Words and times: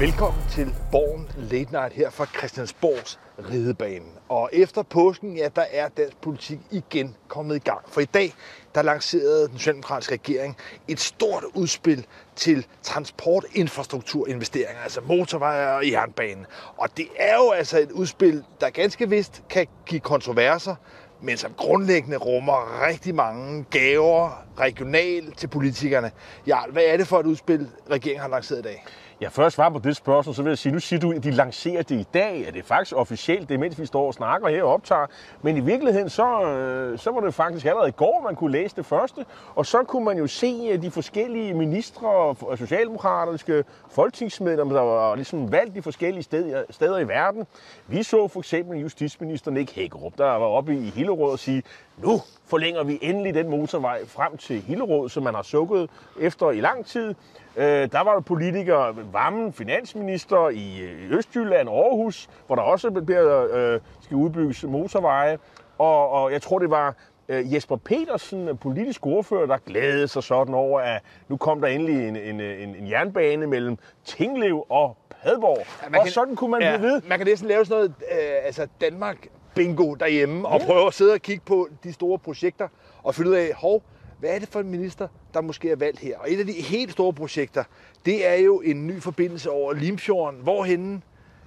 Velkommen 0.00 0.42
til 0.50 0.74
Borgen 0.92 1.28
Late 1.36 1.72
Night 1.72 1.92
her 1.92 2.10
fra 2.10 2.26
Christiansborgs 2.26 3.18
ridebane. 3.50 4.04
Og 4.28 4.50
efter 4.52 4.82
påsken, 4.82 5.36
ja, 5.36 5.48
der 5.56 5.64
er 5.72 5.88
dansk 5.88 6.16
politik 6.16 6.58
igen 6.70 7.16
kommet 7.28 7.56
i 7.56 7.58
gang. 7.58 7.80
For 7.86 8.00
i 8.00 8.04
dag, 8.04 8.32
der 8.74 8.82
lancerede 8.82 9.48
den 9.48 9.58
socialdemokratiske 9.58 10.14
regering 10.14 10.56
et 10.88 11.00
stort 11.00 11.44
udspil 11.54 12.06
til 12.36 12.66
transportinfrastrukturinvesteringer, 12.82 14.82
altså 14.82 15.00
motorveje 15.00 15.76
og 15.76 15.90
jernbanen. 15.90 16.46
Og 16.76 16.88
det 16.96 17.06
er 17.16 17.36
jo 17.36 17.50
altså 17.50 17.78
et 17.78 17.90
udspil, 17.90 18.44
der 18.60 18.70
ganske 18.70 19.08
vist 19.08 19.42
kan 19.50 19.66
give 19.86 20.00
kontroverser, 20.00 20.74
men 21.22 21.36
som 21.36 21.52
grundlæggende 21.56 22.16
rummer 22.16 22.86
rigtig 22.86 23.14
mange 23.14 23.64
gaver 23.70 24.44
regionalt 24.58 25.38
til 25.38 25.46
politikerne. 25.46 26.10
Ja, 26.46 26.58
hvad 26.70 26.82
er 26.86 26.96
det 26.96 27.06
for 27.06 27.20
et 27.20 27.26
udspil, 27.26 27.68
regeringen 27.90 28.20
har 28.20 28.28
lanceret 28.28 28.58
i 28.58 28.62
dag? 28.62 28.84
Ja, 29.20 29.28
først 29.28 29.54
svar 29.54 29.68
på 29.68 29.78
det 29.78 29.96
spørgsmål, 29.96 30.34
så 30.34 30.42
vil 30.42 30.50
jeg 30.50 30.58
sige, 30.58 30.72
nu 30.72 30.78
siger 30.78 31.00
du, 31.00 31.12
at 31.12 31.24
de 31.24 31.30
lancerer 31.30 31.82
det 31.82 32.00
i 32.00 32.06
dag. 32.14 32.42
Er 32.42 32.50
det 32.50 32.64
faktisk 32.64 32.96
officielt, 32.96 33.48
det 33.48 33.54
er 33.54 33.58
mens 33.58 33.80
vi 33.80 33.86
står 33.86 34.06
og 34.06 34.14
snakker 34.14 34.48
her 34.48 34.62
og 34.62 34.72
optager. 34.72 35.06
Men 35.42 35.56
i 35.56 35.60
virkeligheden, 35.60 36.08
så, 36.10 36.42
øh, 36.42 36.98
så 36.98 37.10
var 37.10 37.20
det 37.20 37.34
faktisk 37.34 37.66
allerede 37.66 37.88
i 37.88 37.92
går, 37.92 38.20
man 38.24 38.36
kunne 38.36 38.52
læse 38.52 38.76
det 38.76 38.86
første. 38.86 39.26
Og 39.54 39.66
så 39.66 39.82
kunne 39.82 40.04
man 40.04 40.18
jo 40.18 40.26
se 40.26 40.70
øh, 40.72 40.82
de 40.82 40.90
forskellige 40.90 41.54
ministre 41.54 42.08
og 42.08 42.36
øh, 42.52 42.58
socialdemokratiske 42.58 43.64
folketingsmedlemmer, 43.90 44.74
der 44.74 44.82
var 44.82 45.14
ligesom 45.14 45.52
valgt 45.52 45.74
de 45.74 45.82
forskellige 45.82 46.22
steder, 46.22 46.62
steder 46.70 46.98
i 46.98 47.08
verden. 47.08 47.46
Vi 47.86 48.02
så 48.02 48.28
for 48.28 48.40
eksempel 48.40 48.78
justitsministeren 48.78 49.54
Nick 49.54 49.74
Hækkerup, 49.74 50.12
der 50.18 50.24
var 50.24 50.46
oppe 50.46 50.76
i 50.76 50.90
Hillerød 50.90 51.32
og 51.32 51.38
sige, 51.38 51.62
nu 52.02 52.20
forlænger 52.46 52.82
vi 52.84 52.98
endelig 53.02 53.34
den 53.34 53.48
motorvej 53.48 54.06
frem 54.06 54.36
til 54.36 54.60
Hillerød, 54.60 55.08
som 55.08 55.22
man 55.22 55.34
har 55.34 55.42
sukket 55.42 55.90
efter 56.20 56.50
i 56.50 56.60
lang 56.60 56.86
tid. 56.86 57.14
Øh, 57.56 57.64
der 57.92 58.04
var 58.04 58.12
jo 58.12 58.20
politikere, 58.20 58.96
Vammen, 59.12 59.52
finansminister 59.52 60.48
i 60.48 60.80
Østjylland 61.10 61.68
og 61.68 61.86
Aarhus, 61.86 62.28
hvor 62.46 62.56
der 62.56 62.62
også 62.62 62.90
bliver, 62.90 63.46
øh, 63.52 63.80
skal 64.00 64.16
udbygges 64.16 64.64
motorveje. 64.64 65.38
Og, 65.78 66.10
og 66.10 66.32
jeg 66.32 66.42
tror, 66.42 66.58
det 66.58 66.70
var 66.70 66.94
øh, 67.28 67.54
Jesper 67.54 67.76
Petersen, 67.76 68.56
politisk 68.56 69.06
ordfører, 69.06 69.46
der 69.46 69.56
glædede 69.66 70.08
sig 70.08 70.22
sådan 70.22 70.54
over, 70.54 70.80
at 70.80 71.02
nu 71.28 71.36
kom 71.36 71.60
der 71.60 71.68
endelig 71.68 72.08
en, 72.08 72.16
en, 72.16 72.40
en, 72.40 72.74
en 72.74 72.90
jernbane 72.90 73.46
mellem 73.46 73.78
Tinglev 74.04 74.66
og 74.68 74.96
Padborg. 75.22 75.58
Ja, 75.92 75.98
og 75.98 76.04
kan, 76.04 76.12
sådan 76.12 76.36
kunne 76.36 76.50
man 76.50 76.62
ja, 76.62 76.76
blive 76.76 76.90
ved. 76.90 77.02
Man 77.08 77.18
kan 77.18 77.26
næsten 77.26 77.48
lave 77.48 77.64
sådan 77.64 77.76
noget, 77.76 77.94
øh, 78.00 78.46
altså 78.46 78.66
Danmark 78.80 79.26
bingo 79.60 79.94
derhjemme, 79.94 80.48
ja. 80.48 80.54
og 80.54 80.60
prøve 80.60 80.86
at 80.86 80.94
sidde 80.94 81.12
og 81.12 81.20
kigge 81.20 81.42
på 81.46 81.68
de 81.84 81.92
store 81.92 82.18
projekter, 82.18 82.68
og 83.02 83.14
finde 83.14 83.30
ud 83.30 83.36
af, 83.36 83.52
hov, 83.54 83.82
hvad 84.18 84.30
er 84.30 84.38
det 84.38 84.48
for 84.48 84.60
en 84.60 84.70
minister, 84.70 85.08
der 85.34 85.40
måske 85.40 85.70
er 85.70 85.76
valgt 85.76 85.98
her? 85.98 86.18
Og 86.18 86.32
et 86.32 86.40
af 86.40 86.46
de 86.46 86.52
helt 86.52 86.92
store 86.92 87.12
projekter, 87.12 87.64
det 88.06 88.26
er 88.26 88.34
jo 88.34 88.60
en 88.60 88.86
ny 88.86 89.02
forbindelse 89.02 89.50
over 89.50 89.72
Limfjorden, 89.72 90.40
hvorhenne 90.40 91.00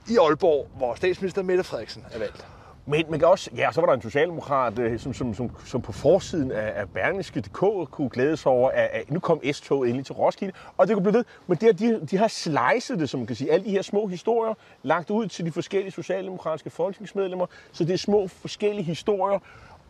i 0.09 0.17
Aalborg, 0.17 0.67
hvor 0.77 0.95
statsminister 0.95 1.43
Mette 1.43 1.63
Frederiksen 1.63 2.05
er 2.11 2.19
valgt. 2.19 2.47
Men 2.85 3.05
man 3.09 3.19
kan 3.19 3.27
også, 3.27 3.49
ja, 3.55 3.71
så 3.71 3.81
var 3.81 3.87
der 3.87 3.93
en 3.93 4.01
socialdemokrat, 4.01 4.79
øh, 4.79 4.99
som, 4.99 5.13
som, 5.13 5.33
som, 5.33 5.51
som 5.65 5.81
på 5.81 5.91
forsiden 5.91 6.51
af, 6.51 6.73
af 6.75 6.89
Berlingske.dk 6.89 7.91
kunne 7.91 8.09
glæde 8.09 8.37
sig 8.37 8.51
over, 8.51 8.69
at, 8.69 8.89
at 8.93 9.11
nu 9.11 9.19
kom 9.19 9.41
S-toget 9.53 9.89
endelig 9.89 10.05
til 10.05 10.15
Roskilde, 10.15 10.53
og 10.77 10.87
det 10.87 10.95
kunne 10.95 11.03
blive 11.03 11.13
ved. 11.13 11.25
Men 11.47 11.57
det, 11.57 11.79
de, 11.79 12.05
de 12.11 12.17
har 12.17 12.27
slicet 12.27 12.99
det, 12.99 13.09
som 13.09 13.19
man 13.19 13.27
kan 13.27 13.35
sige, 13.35 13.51
alle 13.51 13.65
de 13.65 13.69
her 13.69 13.81
små 13.81 14.07
historier, 14.07 14.53
lagt 14.83 15.09
ud 15.09 15.27
til 15.27 15.45
de 15.45 15.51
forskellige 15.51 15.91
socialdemokratiske 15.91 16.69
folketingsmedlemmer, 16.69 17.45
så 17.71 17.83
det 17.83 17.93
er 17.93 17.97
små 17.97 18.27
forskellige 18.27 18.83
historier, 18.83 19.39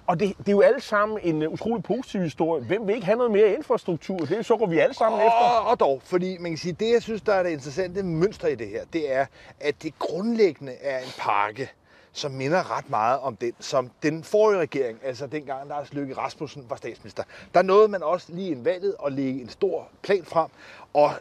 og 0.08 0.20
det, 0.20 0.38
det 0.38 0.48
er 0.48 0.52
jo 0.52 0.62
alle 0.62 0.82
sammen 0.82 1.20
en 1.24 1.48
uh, 1.48 1.54
utrolig 1.54 1.84
positiv 1.84 2.22
historie. 2.22 2.64
Hvem 2.64 2.88
vil 2.88 2.96
ikke 2.96 3.06
have 3.06 3.18
noget 3.18 3.32
mere 3.32 3.54
infrastruktur? 3.54 4.18
Det 4.18 4.46
så 4.46 4.58
går 4.58 4.66
vi 4.66 4.80
alle 4.80 4.96
sammen 4.96 5.20
og, 5.20 5.26
efter. 5.26 5.70
Og 5.72 5.80
dog, 5.80 6.02
fordi 6.04 6.38
man 6.38 6.52
kan 6.52 6.58
sige, 6.58 6.74
det 6.74 6.94
jeg 6.94 7.02
synes, 7.02 7.22
der 7.22 7.34
er 7.34 7.44
det 7.44 7.50
interessante 7.50 8.04
mønster 8.04 8.48
i 8.48 8.56
det 8.56 8.68
her, 8.68 8.82
det 8.94 9.14
er, 9.16 9.26
at 9.59 9.76
det 9.84 10.00
grundlæggende 10.00 10.74
er 10.82 11.00
en 11.00 11.12
pakke, 11.20 11.70
som 12.13 12.31
minder 12.31 12.78
ret 12.78 12.90
meget 12.90 13.19
om 13.19 13.35
den, 13.35 13.53
som 13.59 13.91
den 14.03 14.24
forrige 14.24 14.59
regering, 14.59 15.00
altså 15.03 15.28
dengang 15.28 15.69
Lars 15.69 15.94
Løkke 15.94 16.18
Rasmussen 16.18 16.66
var 16.69 16.75
statsminister. 16.75 17.24
Der 17.53 17.62
nåede 17.62 17.88
man 17.88 18.03
også 18.03 18.28
lige 18.29 18.51
en 18.51 18.66
valget 18.66 18.96
at 19.06 19.13
lægge 19.13 19.41
en 19.41 19.50
stor 19.50 19.88
plan 20.01 20.25
frem, 20.25 20.50
og 20.94 21.12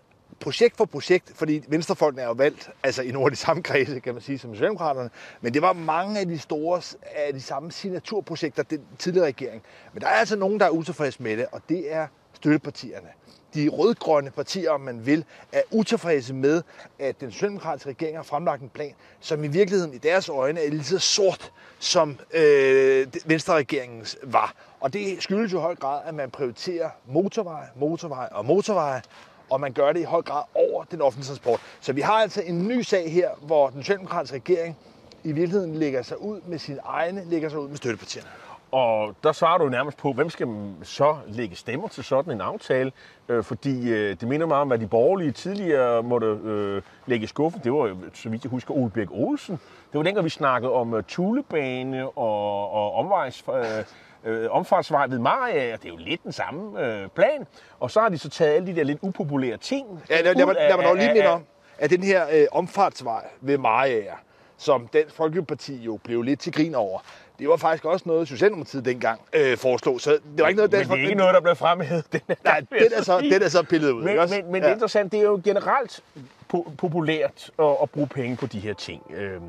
projekt 0.41 0.77
for 0.77 0.85
projekt, 0.85 1.33
fordi 1.35 1.65
venstrefolkene 1.69 2.23
er 2.23 2.27
jo 2.27 2.33
valgt 2.33 2.71
altså 2.83 3.03
i 3.03 3.11
nogle 3.11 3.27
af 3.27 3.31
de 3.31 3.37
samme 3.37 3.63
kredse, 3.63 4.01
kan 4.01 4.15
man 4.15 4.23
sige, 4.23 4.39
som 4.39 4.55
Socialdemokraterne, 4.55 5.11
men 5.41 5.55
det 5.55 5.63
var 5.63 5.73
mange 5.73 6.21
af 6.21 6.27
de 6.27 6.39
store, 6.39 6.83
af 7.17 7.33
de 7.33 7.41
samme 7.41 7.73
signaturprojekter, 7.73 8.63
den 8.63 8.81
tidligere 8.99 9.27
regering. 9.27 9.63
Men 9.93 10.01
der 10.01 10.09
er 10.09 10.13
altså 10.15 10.37
nogen, 10.37 10.61
der 10.61 10.67
er 10.67 10.71
utilfredse 10.71 11.23
med 11.23 11.37
det, 11.37 11.47
og 11.53 11.61
det 11.69 11.93
er 11.93 12.07
støttepartierne. 12.33 13.09
De 13.55 13.69
rødgrønne 13.69 14.31
partier, 14.31 14.71
om 14.71 14.81
man 14.81 15.07
vil, 15.07 15.25
er 15.53 15.63
utilfredse 15.71 16.35
med, 16.35 16.63
at 16.99 17.21
den 17.21 17.33
socialdemokratiske 17.33 17.91
regering 17.91 18.17
har 18.17 18.23
fremlagt 18.23 18.63
en 18.63 18.69
plan, 18.69 18.95
som 19.21 19.45
i 19.45 19.49
virkeligheden 19.49 19.95
i 19.95 19.99
deres 19.99 20.29
øjne 20.29 20.61
er 20.61 20.71
lige 20.71 20.85
så 20.85 20.99
sort, 20.99 21.53
som 21.79 22.19
øh, 22.35 23.07
Venstre-regeringens 23.25 24.19
var. 24.23 24.55
Og 24.81 24.93
det 24.93 25.23
skyldes 25.23 25.53
jo 25.53 25.59
i 25.59 25.61
høj 25.61 25.75
grad, 25.75 26.01
at 26.05 26.15
man 26.15 26.31
prioriterer 26.31 26.91
motorveje, 27.07 27.67
motorveje 27.77 28.29
og 28.29 28.45
motorveje, 28.45 29.03
og 29.51 29.61
man 29.61 29.73
gør 29.73 29.93
det 29.93 30.01
i 30.01 30.05
høj 30.05 30.23
grad 30.23 30.43
over 30.55 30.85
den 30.85 31.03
offentlige 31.03 31.27
transport. 31.27 31.61
Så 31.81 31.93
vi 31.93 32.01
har 32.01 32.13
altså 32.13 32.43
en 32.43 32.69
ny 32.69 32.83
sag 32.83 33.13
her, 33.13 33.31
hvor 33.41 33.71
den 33.71 33.83
socialdemokratiske 33.83 34.37
regering 34.37 34.77
i 35.25 35.33
virkeligheden 35.33 35.75
lægger 35.75 36.03
sig 36.03 36.21
ud 36.23 36.41
med 36.47 36.59
sine 36.59 36.79
egne, 36.85 37.25
lægger 37.25 37.49
sig 37.49 37.59
ud 37.59 37.69
med 37.69 37.77
støttepartierne. 37.77 38.29
Og 38.73 39.15
der 39.23 39.33
svarer 39.33 39.59
du 39.59 39.69
nærmest 39.69 39.99
på, 39.99 40.13
hvem 40.13 40.31
skal 40.31 40.49
så 40.83 41.17
lægge 41.27 41.57
stemmer 41.57 41.89
til 41.89 42.05
sådan 42.05 42.33
en 42.33 42.41
aftale? 42.41 42.93
Øh, 43.29 43.45
fordi 43.45 43.91
øh, 43.91 44.17
det 44.21 44.29
minder 44.29 44.47
meget 44.47 44.61
om, 44.61 44.69
hvad 44.69 44.79
de 44.79 44.87
borgerlige 44.87 45.33
tidligere 45.33 46.03
måtte 46.03 46.27
øh, 46.27 46.83
lægge 47.07 47.25
i 47.25 47.27
skuffen. 47.27 47.61
Det 47.65 47.73
var 47.73 47.97
så 48.15 48.29
vidt 48.29 48.45
jeg 48.45 48.51
husker, 48.51 48.75
Ole 48.75 48.91
Birk 48.91 49.09
Olsen. 49.11 49.57
Det 49.93 49.99
var 49.99 50.03
dengang, 50.03 50.25
vi 50.25 50.31
snakkede 50.31 50.73
om 50.73 50.93
uh, 50.93 51.03
tulebane 51.09 52.09
og, 52.09 52.73
og 52.73 52.95
omvejs... 52.95 53.45
Øh, 53.49 53.85
øh, 54.25 54.51
omfartsvej 54.51 55.07
ved 55.07 55.19
Maria, 55.19 55.73
og 55.73 55.83
det 55.83 55.89
er 55.89 55.93
jo 55.93 55.97
lidt 55.97 56.25
den 56.25 56.33
samme 56.33 56.87
øh, 56.87 57.09
plan. 57.09 57.47
Og 57.81 57.91
så 57.91 58.01
har 58.01 58.09
de 58.09 58.19
så 58.19 58.29
taget 58.29 58.55
alle 58.55 58.67
de 58.67 58.77
der 58.77 58.85
lidt 58.85 58.99
upopulære 59.03 59.57
ting. 59.57 60.03
Ja, 60.11 60.21
lad, 60.21 60.35
lad, 60.35 60.47
lad 60.55 60.77
mig 60.77 60.85
dog 60.85 60.97
lige 60.97 61.13
minde 61.13 61.29
om, 61.29 61.45
at 61.79 61.91
den 61.91 62.03
her 62.03 62.27
øh, 62.33 62.47
omfartsvej 62.53 63.25
ved 63.41 63.59
Maria, 63.59 64.15
som 64.57 64.87
Dansk 64.87 65.15
Folkeparti 65.15 65.77
jo 65.77 65.99
blev 66.05 66.23
lidt 66.23 66.41
til 66.41 66.53
grin 66.53 66.75
over, 66.75 67.01
det 67.43 67.51
var 67.51 67.57
faktisk 67.57 67.85
også 67.85 68.03
noget, 68.09 68.29
Socialdemokratiet 68.29 68.85
dengang 68.85 69.21
øh, 69.33 69.57
foreslog. 69.57 70.01
Så 70.01 70.11
det 70.11 70.21
var 70.39 70.49
ikke 70.49 70.57
noget, 70.57 70.73
Dansk 70.73 70.91
Men 70.91 70.99
det 70.99 71.05
er 71.05 71.09
ikke 71.09 71.19
noget, 71.19 71.35
der 71.35 71.41
blev 71.41 71.57
fremhævet. 71.57 72.13
Den 72.13 72.21
er, 72.29 72.35
Nej, 72.45 72.61
den 72.61 72.93
er, 72.97 73.03
så, 73.03 73.21
den 73.21 73.43
er 73.43 73.49
så 73.49 73.63
pillet 73.63 73.91
ud. 73.91 74.01
Men, 74.01 74.09
ikke 74.09 74.21
også? 74.23 74.35
men, 74.35 74.53
men 74.53 74.55
ja. 74.55 74.61
det 74.61 74.69
er 74.69 74.75
interessant, 74.75 75.13
det 75.13 75.21
er 75.21 75.25
jo 75.25 75.41
generelt 75.45 76.01
po- 76.55 76.71
populært 76.79 77.51
at, 77.59 77.77
at 77.83 77.91
bruge 77.91 78.07
penge 78.07 78.37
på 78.37 78.47
de 78.47 78.59
her 78.59 78.75
ting. 78.75 79.03
Øh, 79.15 79.41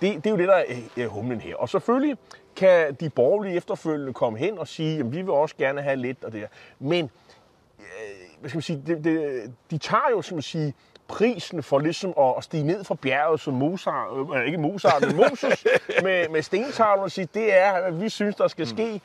det, 0.00 0.16
det 0.16 0.26
er 0.26 0.30
jo 0.30 0.36
det, 0.36 0.48
der 0.48 0.62
er 0.96 1.08
humlen 1.08 1.40
her. 1.40 1.56
Og 1.56 1.68
selvfølgelig 1.68 2.16
kan 2.56 2.94
de 2.94 3.10
borgerlige 3.10 3.56
efterfølgende 3.56 4.12
komme 4.12 4.38
hen 4.38 4.58
og 4.58 4.68
sige, 4.68 4.98
at 4.98 5.12
vi 5.12 5.16
vil 5.16 5.30
også 5.30 5.54
gerne 5.58 5.82
have 5.82 5.96
lidt 5.96 6.24
og 6.24 6.32
det 6.32 6.40
der. 6.42 6.48
Men 6.78 7.10
øh, 7.78 7.84
hvad 8.40 8.50
skal 8.50 8.56
man 8.56 8.62
sige, 8.62 8.82
det, 8.86 9.04
det, 9.04 9.52
de 9.70 9.78
tager 9.78 10.10
jo, 10.10 10.22
som 10.22 10.38
at 10.38 10.44
sige, 10.44 10.74
prisen 11.08 11.62
for 11.62 11.78
ligesom 11.78 12.14
at, 12.18 12.34
at 12.38 12.44
stige 12.44 12.62
ned 12.62 12.84
fra 12.84 12.94
bjerget 12.94 13.40
som 13.40 13.54
Mozart, 13.54 14.36
øh, 14.36 14.46
ikke 14.46 14.58
Mozart, 14.58 15.02
men 15.06 15.16
Moses 15.16 15.66
med, 16.02 16.28
med 16.28 16.42
stentavlen 16.42 17.04
og 17.04 17.10
sige, 17.10 17.28
det 17.34 17.56
er, 17.56 17.80
hvad 17.80 18.00
vi 18.00 18.08
synes, 18.08 18.36
der 18.36 18.48
skal 18.48 18.66
ske. 18.66 18.92
Mm. 18.92 19.00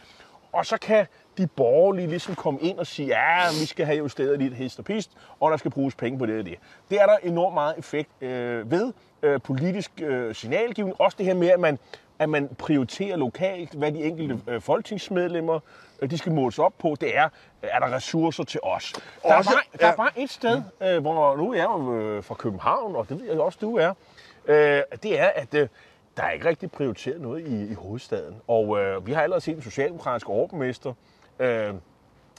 Og 0.51 0.65
så 0.65 0.77
kan 0.77 1.05
de 1.37 1.47
borgerlige 1.47 2.07
ligesom 2.07 2.35
komme 2.35 2.59
ind 2.61 2.77
og 2.77 2.87
sige, 2.87 3.07
ja, 3.07 3.47
vi 3.61 3.65
skal 3.65 3.85
have 3.85 3.97
justeret 3.97 4.39
lidt 4.39 4.55
hist 4.55 4.79
og 4.79 4.85
pist, 4.85 5.11
og 5.39 5.51
der 5.51 5.57
skal 5.57 5.71
bruges 5.71 5.95
penge 5.95 6.19
på 6.19 6.25
det 6.25 6.39
og 6.39 6.45
det. 6.45 6.55
Det 6.89 7.01
er 7.01 7.05
der 7.05 7.17
enormt 7.23 7.53
meget 7.53 7.77
effekt 7.77 8.09
øh, 8.21 8.71
ved 8.71 8.93
øh, 9.21 9.41
politisk 9.41 9.91
øh, 10.01 10.35
signalgivning. 10.35 11.01
Også 11.01 11.15
det 11.17 11.25
her 11.25 11.33
med, 11.33 11.47
at 11.49 11.59
man, 11.59 11.79
at 12.19 12.29
man 12.29 12.49
prioriterer 12.57 13.17
lokalt, 13.17 13.73
hvad 13.73 13.91
de 13.91 14.03
enkelte 14.03 14.39
øh, 14.47 14.61
folketingsmedlemmer 14.61 15.55
øh, 15.55 15.61
de 16.09 16.17
skal 16.17 16.31
måles 16.31 16.59
op 16.59 16.73
på. 16.79 16.95
Det 17.01 17.17
er, 17.17 17.29
er 17.61 17.79
der 17.79 17.95
ressourcer 17.95 18.43
til 18.43 18.59
os? 18.63 18.93
Der, 19.23 19.35
også, 19.35 19.49
er, 19.49 19.53
bare, 19.53 19.79
der 19.79 19.87
ja. 19.87 19.95
bare 19.95 20.19
et 20.19 20.29
sted, 20.29 20.61
øh, 20.81 21.01
hvor 21.01 21.35
nu 21.35 21.51
er 21.51 21.55
jeg 21.55 21.65
jo 21.65 21.99
øh, 21.99 22.23
fra 22.23 22.35
København, 22.35 22.95
og 22.95 23.09
det 23.09 23.19
ved 23.19 23.27
jeg 23.27 23.39
også, 23.39 23.57
du 23.61 23.77
er. 23.77 23.93
Øh, 24.45 24.81
det 25.03 25.19
er, 25.19 25.27
at 25.35 25.53
øh, 25.53 25.67
der 26.17 26.23
er 26.23 26.31
ikke 26.31 26.49
rigtig 26.49 26.71
prioriteret 26.71 27.21
noget 27.21 27.47
i, 27.47 27.71
i 27.71 27.73
hovedstaden. 27.73 28.35
Og 28.47 28.79
øh, 28.79 29.07
vi 29.07 29.13
har 29.13 29.21
allerede 29.21 29.41
set 29.41 29.55
en 29.55 29.61
socialdemokratisk 29.61 30.29
overborgmester, 30.29 30.93
øh, 31.39 31.73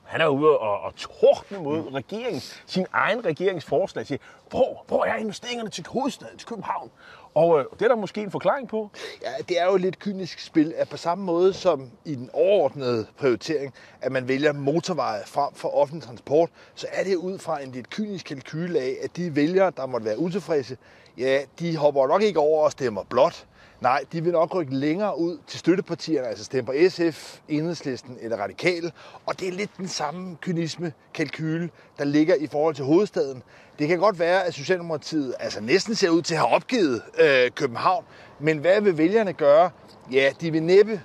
han 0.05 0.21
er 0.21 0.27
ude 0.27 0.59
og, 0.59 0.81
og 0.81 0.95
tordne 0.97 1.59
mod 1.59 1.83
mm. 1.83 1.89
regeringens, 1.89 2.63
sin 2.67 2.87
egen 2.93 3.25
regeringsforslag. 3.25 4.07
Siger, 4.07 4.19
hvor, 4.51 4.85
hvor 4.89 5.05
er 5.05 5.17
investeringerne 5.17 5.71
til 5.71 5.87
hovedstaden, 5.89 6.39
til 6.39 6.49
København? 6.49 6.91
Og 7.35 7.59
øh, 7.59 7.65
det 7.73 7.83
er 7.83 7.89
der 7.89 7.97
måske 7.97 8.23
en 8.23 8.31
forklaring 8.31 8.69
på. 8.69 8.91
Ja, 9.23 9.31
det 9.49 9.61
er 9.61 9.65
jo 9.65 9.75
et 9.75 9.81
lidt 9.81 9.99
kynisk 9.99 10.39
spil, 10.41 10.75
at 10.77 10.89
på 10.89 10.97
samme 10.97 11.25
måde 11.25 11.53
som 11.53 11.91
i 12.05 12.15
den 12.15 12.31
overordnede 12.33 13.07
prioritering, 13.19 13.75
at 14.01 14.13
man 14.13 14.29
vælger 14.29 14.53
motorveje 14.53 15.23
frem 15.27 15.55
for 15.55 15.69
offentlig 15.69 16.03
transport, 16.03 16.51
så 16.75 16.87
er 16.93 17.05
det 17.05 17.17
ud 17.17 17.39
fra 17.39 17.63
en 17.63 17.73
lidt 17.73 17.91
kynisk 17.91 18.27
kalkyle 18.27 18.81
af, 18.81 18.97
at 19.03 19.17
de 19.17 19.37
vælgere, 19.37 19.73
der 19.77 19.87
måtte 19.87 20.07
være 20.07 20.19
utilfredse, 20.19 20.77
ja, 21.19 21.41
de 21.59 21.77
hopper 21.77 22.07
nok 22.07 22.23
ikke 22.23 22.41
over 22.41 22.65
og 22.65 22.73
stemmer 22.73 23.03
blot. 23.09 23.47
Nej, 23.83 24.05
de 24.13 24.23
vil 24.23 24.33
nok 24.33 24.55
rykke 24.55 24.75
længere 24.75 25.19
ud 25.19 25.39
til 25.47 25.59
støttepartierne, 25.59 26.27
altså 26.27 26.45
stemme 26.45 26.67
på 26.67 26.73
SF, 26.89 27.39
Enhedslisten 27.49 28.19
eller 28.21 28.37
Radikale. 28.37 28.93
Og 29.27 29.41
det 29.41 29.49
er 29.49 29.53
lidt 29.53 29.71
den 29.77 29.89
samme 29.89 30.37
kynisme, 30.41 30.93
kalkyle, 31.15 31.71
der 31.99 32.05
ligger 32.05 32.35
i 32.35 32.47
forhold 32.47 32.75
til 32.75 32.85
hovedstaden. 32.85 33.43
Det 33.79 33.89
kan 33.89 33.99
godt 33.99 34.19
være, 34.19 34.45
at 34.45 34.55
Socialdemokratiet 34.55 35.35
altså 35.41 35.61
næsten 35.61 35.95
ser 35.95 36.11
ud 36.11 36.23
til 36.23 36.35
at 36.35 36.41
have 36.41 36.55
opgivet 36.55 37.03
øh, 37.19 37.51
København. 37.51 38.05
Men 38.41 38.59
hvad 38.59 38.81
vil 38.81 38.99
vælgerne 38.99 39.33
gøre? 39.33 39.71
Ja, 40.13 40.31
de 40.41 40.51
vil 40.51 40.63
næppe 40.63 41.03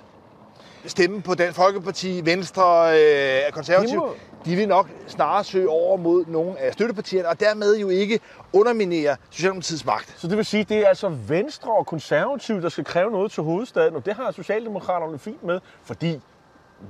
stemme 0.88 1.22
på 1.22 1.34
Dansk 1.34 1.56
Folkeparti, 1.56 2.20
Venstre, 2.24 2.98
øh, 3.00 3.52
Konservativ. 3.52 4.02
De 4.44 4.56
vil 4.56 4.68
nok 4.68 4.88
snarere 5.06 5.44
søge 5.44 5.68
over 5.68 5.96
mod 5.96 6.24
nogle 6.26 6.58
af 6.60 6.72
støttepartierne, 6.72 7.28
og 7.28 7.40
dermed 7.40 7.78
jo 7.78 7.88
ikke 7.88 8.20
underminere 8.52 9.16
Socialdemokratiets 9.30 9.84
magt. 9.84 10.14
Så 10.16 10.28
det 10.28 10.36
vil 10.36 10.44
sige, 10.44 10.60
at 10.60 10.68
det 10.68 10.76
er 10.78 10.88
altså 10.88 11.08
Venstre 11.08 11.72
og 11.72 11.86
Konservativ, 11.86 12.62
der 12.62 12.68
skal 12.68 12.84
kræve 12.84 13.10
noget 13.10 13.32
til 13.32 13.42
hovedstaden, 13.42 13.96
og 13.96 14.06
det 14.06 14.14
har 14.14 14.30
Socialdemokraterne 14.30 15.18
fint 15.18 15.44
med, 15.44 15.60
fordi 15.84 16.20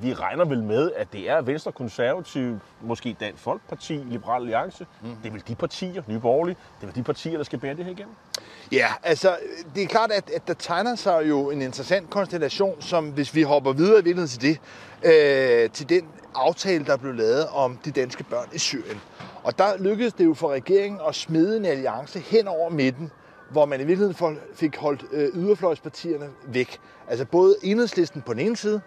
vi 0.02 0.14
regner 0.14 0.44
vel 0.44 0.62
med, 0.62 0.92
at 0.96 1.12
det 1.12 1.30
er 1.30 1.40
Venstre, 1.40 1.72
Konservativ, 1.72 2.58
måske 2.80 3.16
Dansk 3.20 3.42
Folkeparti, 3.42 3.92
Liberal 3.92 4.42
Alliance. 4.42 4.86
Mm. 5.02 5.08
Det 5.22 5.28
er 5.28 5.32
vel 5.32 5.42
de 5.48 5.54
partier, 5.54 6.02
Nye 6.06 6.18
Borgerlige, 6.18 6.56
det 6.76 6.82
er 6.82 6.86
vel 6.86 6.96
de 6.96 7.02
partier, 7.02 7.36
der 7.36 7.44
skal 7.44 7.58
bære 7.58 7.74
det 7.74 7.84
her 7.84 7.92
igennem? 7.92 8.14
Ja, 8.72 8.86
altså 9.02 9.36
det 9.74 9.82
er 9.82 9.86
klart, 9.86 10.10
at, 10.10 10.30
at 10.30 10.48
der 10.48 10.54
tegner 10.54 10.94
sig 10.94 11.28
jo 11.28 11.50
en 11.50 11.62
interessant 11.62 12.10
konstellation, 12.10 12.82
som 12.82 13.10
hvis 13.10 13.34
vi 13.34 13.42
hopper 13.42 13.72
videre 13.72 14.00
i 14.00 14.04
virkeligheden 14.04 14.28
til 14.28 14.42
det, 14.42 14.58
øh, 15.64 15.70
til 15.70 15.88
den 15.88 16.08
aftale, 16.34 16.84
der 16.84 16.96
blev 16.96 17.14
lavet 17.14 17.46
om 17.46 17.78
de 17.84 17.90
danske 17.90 18.24
børn 18.24 18.48
i 18.52 18.58
Syrien. 18.58 19.00
Og 19.42 19.58
der 19.58 19.78
lykkedes 19.78 20.12
det 20.12 20.24
jo 20.24 20.34
for 20.34 20.48
regeringen 20.48 21.00
at 21.08 21.14
smide 21.14 21.56
en 21.56 21.64
alliance 21.64 22.18
hen 22.18 22.48
over 22.48 22.70
midten, 22.70 23.10
hvor 23.50 23.64
man 23.64 23.80
i 23.80 23.84
virkeligheden 23.84 24.38
fik 24.54 24.76
holdt 24.76 25.04
øh, 25.12 25.28
yderfløjspartierne 25.34 26.28
væk. 26.46 26.78
Altså 27.08 27.24
både 27.24 27.56
enhedslisten 27.62 28.22
på 28.22 28.32
den 28.32 28.40
ene 28.40 28.56
side, 28.56 28.80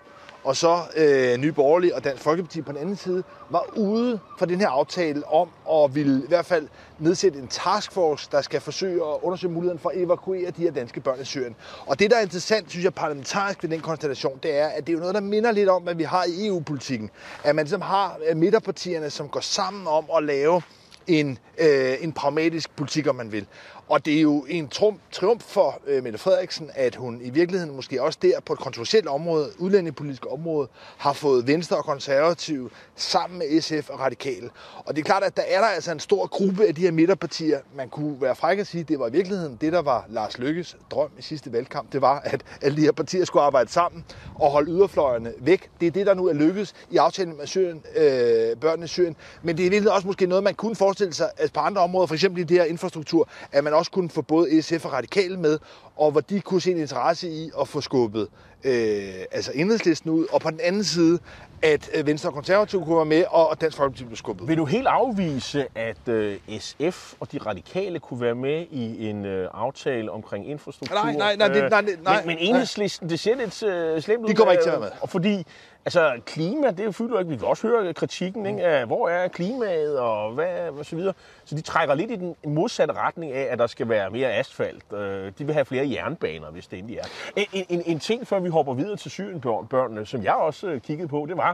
og 0.44 0.56
så 0.56 0.80
øh, 0.96 1.38
Nye 1.38 1.52
Borgerlige 1.52 1.96
og 1.96 2.04
Dansk 2.04 2.24
Folkeparti 2.24 2.62
på 2.62 2.72
den 2.72 2.82
anden 2.82 2.96
side, 2.96 3.24
var 3.50 3.66
ude 3.78 4.20
for 4.40 4.46
den 4.46 4.60
her 4.60 4.70
aftale 4.70 5.28
om 5.28 5.50
at 5.74 5.96
ville 5.96 6.24
i 6.24 6.28
hvert 6.28 6.46
fald 6.46 6.68
nedsætte 7.00 7.40
en 7.40 7.48
taskforce, 7.48 8.30
der 8.32 8.42
skal 8.42 8.62
forsøge 8.62 8.96
at 8.96 9.18
undersøge 9.22 9.54
muligheden 9.54 9.80
for 9.80 9.90
at 9.90 9.98
evakuere 9.98 10.52
de 10.52 10.62
her 10.62 10.72
danske 10.72 11.00
børn 11.02 11.22
i 11.22 11.26
Syrien. 11.26 11.56
Og 11.86 12.00
det, 12.00 12.12
der 12.12 12.18
er 12.18 12.22
interessant, 12.22 12.70
synes 12.70 12.84
jeg, 12.84 12.94
parlamentarisk 12.94 13.64
ved 13.64 13.70
den 13.70 13.80
konstellation, 13.80 14.40
det 14.44 14.58
er, 14.60 14.68
at 14.68 14.88
det 14.88 14.90
er 14.90 14.94
jo 14.94 15.00
noget, 15.00 15.16
der 15.16 15.22
minder 15.22 15.52
lidt 15.52 15.70
om, 15.70 15.84
hvad 15.84 15.96
vi 15.96 16.04
har 16.04 16.26
i 16.26 16.48
EU-politikken. 16.48 17.10
At 17.44 17.56
man 17.56 17.66
ligesom 17.66 17.82
har 17.82 18.18
øh, 18.30 18.38
midterpartierne, 18.38 19.10
som 19.10 19.30
går 19.30 19.40
sammen 19.40 19.88
om 19.88 20.06
at 20.18 20.24
lave 20.24 20.62
en, 21.08 21.38
øh, 21.58 21.94
en 22.02 22.14
pragmatisk 22.14 22.76
politik, 22.76 23.08
om 23.08 23.16
man 23.16 23.32
vil. 23.32 23.46
Og 23.92 24.06
det 24.06 24.18
er 24.18 24.22
jo 24.22 24.46
en 24.50 24.68
trum, 24.68 25.00
triumf 25.12 25.44
for 25.44 25.80
øh, 25.88 26.04
Mette 26.04 26.20
Frederiksen, 26.20 26.70
at 26.74 26.96
hun 26.96 27.22
i 27.22 27.30
virkeligheden 27.30 27.76
måske 27.76 28.04
også 28.04 28.20
der 28.22 28.40
på 28.40 28.54
et 28.54 28.60
kontroversielt 28.60 29.08
område, 29.08 29.50
udlændingepolitisk 29.60 30.26
område, 30.30 30.68
har 30.98 31.14
fået 31.14 31.48
Venstre 31.48 31.78
og 31.78 31.86
Konservative 31.86 32.70
sammen 32.96 33.40
med 33.40 33.62
SF 33.62 33.90
og 33.90 34.00
Radikale. 34.00 34.50
Og 34.86 34.96
det 34.96 35.02
er 35.02 35.06
klart, 35.06 35.24
at 35.24 35.38
der 35.38 35.44
er 35.48 35.60
der 35.60 35.68
altså 35.68 35.92
en 35.92 36.00
stor 36.00 36.28
gruppe 36.28 36.68
af 36.68 36.76
de 36.76 36.82
her 36.82 36.92
midterpartier. 36.92 37.60
Man 37.76 37.90
kunne 37.90 38.22
være 38.22 38.36
fræk 38.36 38.60
at 38.60 38.68
sige, 38.68 38.82
at 38.82 38.88
det 38.88 39.00
var 39.00 39.08
i 39.08 39.12
virkeligheden 39.12 39.58
det, 39.62 39.74
der 39.74 39.82
var 39.82 40.06
Lars 40.10 40.38
Lykkes 40.38 40.78
drøm 40.92 41.10
i 41.20 41.22
sidste 41.22 41.54
valgkamp. 41.54 41.94
Det 41.94 42.02
var, 42.02 42.20
at 42.20 42.42
alle 42.62 42.78
de 42.78 42.82
her 42.82 42.92
partier 42.92 43.26
skulle 43.26 43.44
arbejde 43.44 43.72
sammen 43.72 44.06
og 44.36 44.52
holde 44.52 44.72
yderfløjerne 44.72 45.34
væk. 45.40 45.70
Det 45.80 45.88
er 45.88 45.92
det, 45.92 46.06
der 46.06 46.14
nu 46.14 46.28
er 46.28 46.34
lykkedes 46.34 46.74
i 46.92 46.98
aftalen 46.98 47.38
med 47.38 47.48
Syrien, 47.48 47.84
øh, 47.96 48.58
børnene 48.58 48.86
i 48.86 48.88
Syrien. 48.88 49.16
Men 49.42 49.58
det 49.58 49.64
er 49.64 49.68
i 49.68 49.70
virkeligheden 49.70 49.96
også 49.96 50.08
måske 50.08 50.26
noget, 50.26 50.44
man 50.44 50.56
kunne 50.56 50.76
forestille 50.76 51.14
sig 51.14 51.32
at 51.38 51.54
på 51.54 51.60
andre 51.60 51.82
områder, 51.82 52.08
for 52.08 52.14
eksempel 52.14 52.42
i 52.42 52.44
det 52.44 52.58
her 52.58 52.66
infrastruktur, 52.66 53.30
at 53.52 53.64
man 53.64 53.74
også 53.74 53.81
også 53.82 53.92
kunne 53.92 54.10
få 54.10 54.22
både 54.22 54.62
SF 54.62 54.86
og 54.86 54.94
Radikale 54.94 55.38
med, 55.38 55.60
og 55.96 56.12
hvor 56.12 56.22
de 56.22 56.42
kunne 56.42 56.62
se 56.62 56.72
en 56.72 56.78
interesse 56.78 57.30
i 57.30 57.52
at 57.62 57.68
få 57.68 57.82
skubbet 57.82 58.28
øh, 58.64 59.14
altså 59.32 59.52
enhedslisten 59.56 60.10
ud, 60.10 60.26
og 60.32 60.42
på 60.42 60.50
den 60.50 60.60
anden 60.64 60.84
side, 60.84 61.20
at 61.64 61.90
øh, 61.94 62.08
Venstre 62.08 62.30
og 62.30 62.34
Konservative 62.34 62.86
kunne 62.86 62.96
være 62.96 63.06
med, 63.06 63.24
og 63.30 63.62
Dansk 63.62 63.78
Folkeparti 63.78 64.04
blev 64.04 64.18
skubbet. 64.18 64.48
Vil 64.48 64.58
du 64.58 64.66
helt 64.66 64.88
afvise, 64.88 65.68
at 65.76 66.08
øh, 66.08 66.38
SF 66.60 67.14
og 67.20 67.32
de 67.32 67.38
radikale 67.38 68.00
kunne 68.00 68.22
være 68.22 68.36
med 68.36 68.66
i 68.72 69.10
en 69.10 69.26
øh, 69.26 69.50
aftale 69.54 70.12
omkring 70.12 70.50
infrastruktur? 70.50 70.96
Nej, 70.96 71.14
nej, 71.14 71.36
nej. 71.36 71.48
Det, 71.48 71.70
nej, 71.70 71.82
nej 72.04 72.18
men, 72.18 72.28
men 72.28 72.38
enhedslisten, 72.40 73.10
det 73.10 73.20
ser 73.20 73.36
lidt 73.36 73.64
øh, 73.64 74.02
slemt 74.02 74.24
ud. 74.24 74.30
De 74.30 74.36
kommer 74.36 74.52
ikke 74.52 74.64
til 74.64 74.70
at 74.70 74.82
være 74.82 74.90
med. 74.90 74.98
Og 75.02 75.10
fordi 75.10 75.46
Altså, 75.86 76.22
klima, 76.26 76.72
det 76.72 76.96
fylder 76.96 77.20
ikke. 77.20 77.32
Vi 77.32 77.38
kan 77.38 77.48
også 77.48 77.68
høre 77.68 77.94
kritikken 77.94 78.46
ikke, 78.46 78.66
af, 78.66 78.86
hvor 78.86 79.10
er 79.10 79.28
klimaet 79.28 80.00
og 80.00 80.32
hvad, 80.32 80.70
og 80.80 80.86
så 80.86 80.96
videre. 80.96 81.14
Så 81.46 81.56
de 81.56 81.62
trækker 81.62 81.96
lidt 81.96 82.12
i 82.12 82.16
den 82.16 82.36
modsatte 82.48 82.94
retning 82.94 83.32
af, 83.32 83.48
at 83.52 83.60
der 83.60 83.68
skal 83.68 83.90
være 83.90 84.10
mere 84.10 84.34
asfalt. 84.34 84.92
De 84.92 85.46
vil 85.46 85.54
have 85.54 85.66
flere 85.66 85.92
jernbaner, 85.92 86.52
hvis 86.52 86.68
det 86.68 86.80
endelig 86.80 86.98
er. 86.98 87.04
En, 87.36 87.66
en, 87.70 87.84
en 87.86 88.00
ting, 88.00 88.28
før 88.28 88.40
vi 88.40 88.50
hopper 88.50 88.74
videre 88.74 88.98
til 88.98 89.12
Syrienbørnene, 89.12 90.06
som 90.06 90.24
jeg 90.24 90.34
også 90.34 90.80
kiggede 90.88 91.08
på, 91.08 91.26
det 91.30 91.38
var, 91.38 91.51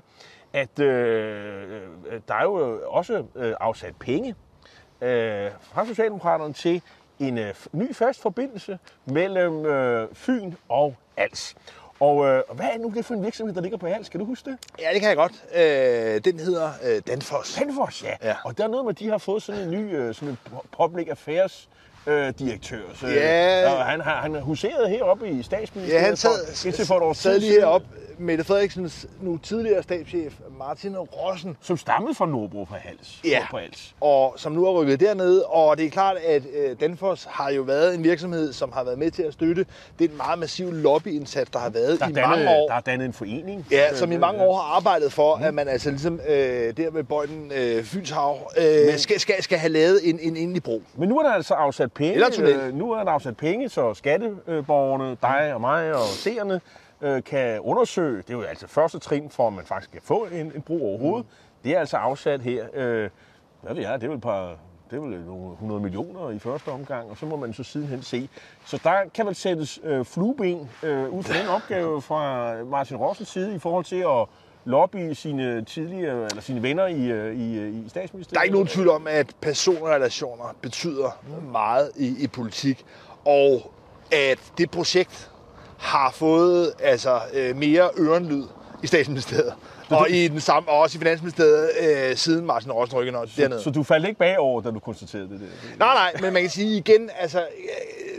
at 0.53 0.79
øh, 0.79 1.81
der 2.27 2.33
er 2.35 2.43
jo 2.43 2.81
også 2.85 3.23
øh, 3.35 3.53
afsat 3.59 3.95
penge 3.99 4.35
øh, 5.01 5.51
fra 5.61 5.85
Socialdemokraterne 5.85 6.53
til 6.53 6.81
en 7.19 7.37
øh, 7.37 7.53
ny 7.71 7.95
fast 7.95 8.21
forbindelse 8.21 8.79
mellem 9.05 9.65
øh, 9.65 10.07
Fyn 10.13 10.53
og 10.69 10.95
Als. 11.17 11.55
Og 11.99 12.25
øh, 12.25 12.43
hvad 12.53 12.65
er 12.65 12.77
nu 12.77 12.89
det 12.95 13.05
for 13.05 13.13
en 13.13 13.23
virksomhed, 13.23 13.55
der 13.55 13.61
ligger 13.61 13.77
på 13.77 13.87
Hals? 13.87 14.09
Kan 14.09 14.19
du 14.19 14.25
huske 14.25 14.49
det? 14.49 14.57
Ja, 14.79 14.89
det 14.93 14.99
kan 15.01 15.09
jeg 15.09 15.17
godt. 15.17 15.45
Øh, 15.55 16.33
den 16.33 16.39
hedder 16.39 16.71
øh, 16.83 17.01
Danfoss. 17.07 17.55
Danfoss, 17.55 18.03
ja. 18.03 18.13
ja. 18.23 18.35
Og 18.43 18.57
der 18.57 18.63
er 18.63 18.67
noget 18.67 18.85
med, 18.85 18.93
at 18.93 18.99
de 18.99 19.09
har 19.09 19.17
fået 19.17 19.43
sådan 19.43 19.61
en 19.61 19.71
ny 19.71 19.95
øh, 19.95 20.15
sådan 20.15 20.29
en 20.29 20.37
public 20.77 21.07
affairs 21.07 21.69
øh, 22.07 22.33
direktør. 22.39 22.81
Så, 22.95 23.07
ja. 23.07 23.71
Og 23.71 23.85
han, 23.85 24.01
han 24.01 24.41
huseret 24.41 24.89
heroppe 24.89 25.29
i 25.29 25.43
statsministeriet. 25.43 26.01
Ja, 26.01 26.07
han 26.07 26.17
sad, 26.17 26.73
for, 26.73 26.85
for 26.85 26.97
et 26.97 27.03
år 27.03 27.13
sad 27.13 27.39
lige 27.39 27.51
heroppe 27.51 27.87
Mette 28.19 28.43
Frederiksens 28.43 29.07
nu 29.21 29.37
tidligere 29.37 29.83
stabschef, 29.83 30.33
Martin 30.59 30.97
Rossen. 30.97 31.57
Som 31.61 31.77
stammede 31.77 32.15
fra 32.15 32.25
Nordbro 32.25 32.63
på 32.63 32.75
Hals. 32.75 33.19
Ja, 33.25 33.45
på 33.51 33.57
Hals. 33.57 33.95
og 34.01 34.33
som 34.37 34.51
nu 34.51 34.65
er 34.65 34.81
rykket 34.81 34.99
derned. 34.99 35.39
Og 35.39 35.77
det 35.77 35.85
er 35.85 35.89
klart, 35.89 36.17
at 36.17 36.43
øh, 36.55 36.75
Danfoss 36.79 37.27
har 37.29 37.51
jo 37.51 37.61
været 37.61 37.95
en 37.95 38.03
virksomhed, 38.03 38.53
som 38.53 38.71
har 38.71 38.83
været 38.83 38.97
med 38.97 39.11
til 39.11 39.23
at 39.23 39.33
støtte 39.33 39.65
den 39.99 40.17
meget 40.17 40.39
massive 40.39 40.73
lobbyindsats, 40.75 41.51
der 41.51 41.59
har 41.59 41.69
været 41.69 41.99
der 41.99 42.07
i 42.07 42.11
dannet, 42.11 42.29
mange 42.29 42.49
år. 42.49 42.67
Der 42.67 42.75
er 42.75 42.79
dannet 42.79 43.05
en 43.05 43.13
forening. 43.13 43.65
Ja, 43.71 43.95
som 43.95 44.11
i 44.11 44.17
mange 44.17 44.41
år 44.41 44.55
har 44.55 44.75
arbejdet 44.75 45.13
for, 45.13 45.35
mm. 45.35 45.43
at 45.43 45.53
man 45.53 45.67
altså 45.67 45.89
ligesom 45.89 46.19
øh, 46.27 46.77
der 46.77 46.91
ved 46.91 47.03
Bøjden 47.03 47.51
øh, 47.55 47.83
Fynshav 47.83 48.51
øh, 48.57 48.85
Men, 48.85 48.99
skal, 48.99 49.19
skal, 49.19 49.43
skal 49.43 49.57
have 49.57 49.71
lavet 49.71 50.09
en, 50.09 50.19
en 50.19 50.37
endelig 50.37 50.63
bro. 50.63 50.81
Men 50.97 51.09
nu 51.09 51.19
er 51.19 51.23
der 51.23 51.33
altså 51.33 51.53
afsat 51.53 51.91
penge. 51.97 52.13
Eller 52.13 52.65
øh, 52.67 52.73
nu 52.73 52.91
er 52.91 53.03
der 53.03 53.11
afsat 53.11 53.37
penge, 53.37 53.69
så 53.69 53.93
skatteborgerne, 53.93 55.17
dig 55.21 55.53
og 55.53 55.61
mig 55.61 55.93
og 55.93 56.01
seerne, 56.01 56.61
øh, 57.01 57.23
kan 57.23 57.59
undersøge, 57.59 58.17
det 58.17 58.29
er 58.29 58.33
jo 58.33 58.41
altså 58.41 58.67
første 58.67 58.99
trin 58.99 59.29
for, 59.29 59.47
at 59.47 59.53
man 59.53 59.65
faktisk 59.65 59.91
kan 59.91 60.01
få 60.03 60.27
en, 60.31 60.51
en 60.55 60.61
bro 60.61 60.89
overhovedet. 60.89 61.25
Mm. 61.25 61.63
Det 61.63 61.75
er 61.75 61.79
altså 61.79 61.97
afsat 61.97 62.41
her, 62.41 62.65
øh, 62.73 63.09
hvad 63.61 63.73
ved 63.73 63.81
jeg, 63.83 63.93
det 63.93 64.03
er 64.03 64.07
vel 64.07 64.17
et 64.17 64.21
par, 64.23 64.55
det 64.89 64.97
er 64.97 65.01
vel 65.01 65.19
nogle 65.21 65.51
100 65.51 65.81
millioner 65.81 66.29
i 66.29 66.39
første 66.39 66.69
omgang, 66.69 67.09
og 67.09 67.17
så 67.17 67.25
må 67.25 67.35
man 67.35 67.53
så 67.53 67.63
sidenhen 67.63 68.01
se. 68.01 68.29
Så 68.65 68.79
der 68.83 68.95
kan 69.13 69.25
vel 69.25 69.35
sættes 69.35 69.79
øh, 69.83 70.05
flueben 70.05 70.69
øh, 70.83 71.09
ud 71.09 71.23
fra 71.23 71.39
den 71.39 71.47
opgave 71.47 72.01
fra 72.01 72.53
Martin 72.63 72.97
Rossens 72.97 73.29
side 73.29 73.55
i 73.55 73.59
forhold 73.59 73.85
til 73.85 73.95
at 73.95 74.27
lobby 74.67 75.13
sine 75.13 75.65
tidligere 75.65 76.25
eller 76.29 76.41
sine 76.41 76.63
venner 76.63 76.87
i, 76.87 77.05
øh, 77.05 77.39
i, 77.39 77.57
øh, 77.57 77.85
i 77.85 77.89
statsministeriet? 77.89 78.33
Der 78.33 78.39
er 78.39 78.43
ikke 78.43 78.53
nogen 78.53 78.67
tvivl 78.67 78.89
om, 78.89 79.07
at 79.07 79.27
personrelationer 79.41 80.55
betyder 80.61 81.19
meget 81.51 81.91
i, 81.95 82.23
i 82.23 82.27
politik, 82.27 82.85
og 83.25 83.73
at 84.11 84.39
det 84.57 84.71
projekt, 84.71 85.31
har 85.77 86.11
fået 86.11 86.73
altså, 86.79 87.19
øh, 87.33 87.55
mere 87.55 87.89
ørenlyd 87.97 88.43
i 88.83 88.87
statsministeriet. 88.87 89.53
Og 89.89 90.09
i 90.09 90.27
den 90.27 90.39
samme, 90.39 90.69
og 90.69 90.79
også 90.79 90.97
i 90.97 90.99
Finansministeriet 90.99 91.69
øh, 91.79 92.15
siden 92.15 92.45
Martin 92.45 92.71
Rossen 92.71 92.97
rykker 92.97 93.25
dernede. 93.37 93.61
Så 93.61 93.69
du 93.69 93.83
faldt 93.83 94.07
ikke 94.07 94.19
bagover, 94.19 94.61
da 94.61 94.71
du 94.71 94.79
konstaterede 94.79 95.29
det? 95.29 95.39
det? 95.39 95.49
Nej, 95.79 95.93
nej, 95.93 96.21
men 96.21 96.33
man 96.33 96.41
kan 96.41 96.51
sige 96.51 96.77
igen, 96.77 97.09
altså, 97.19 97.45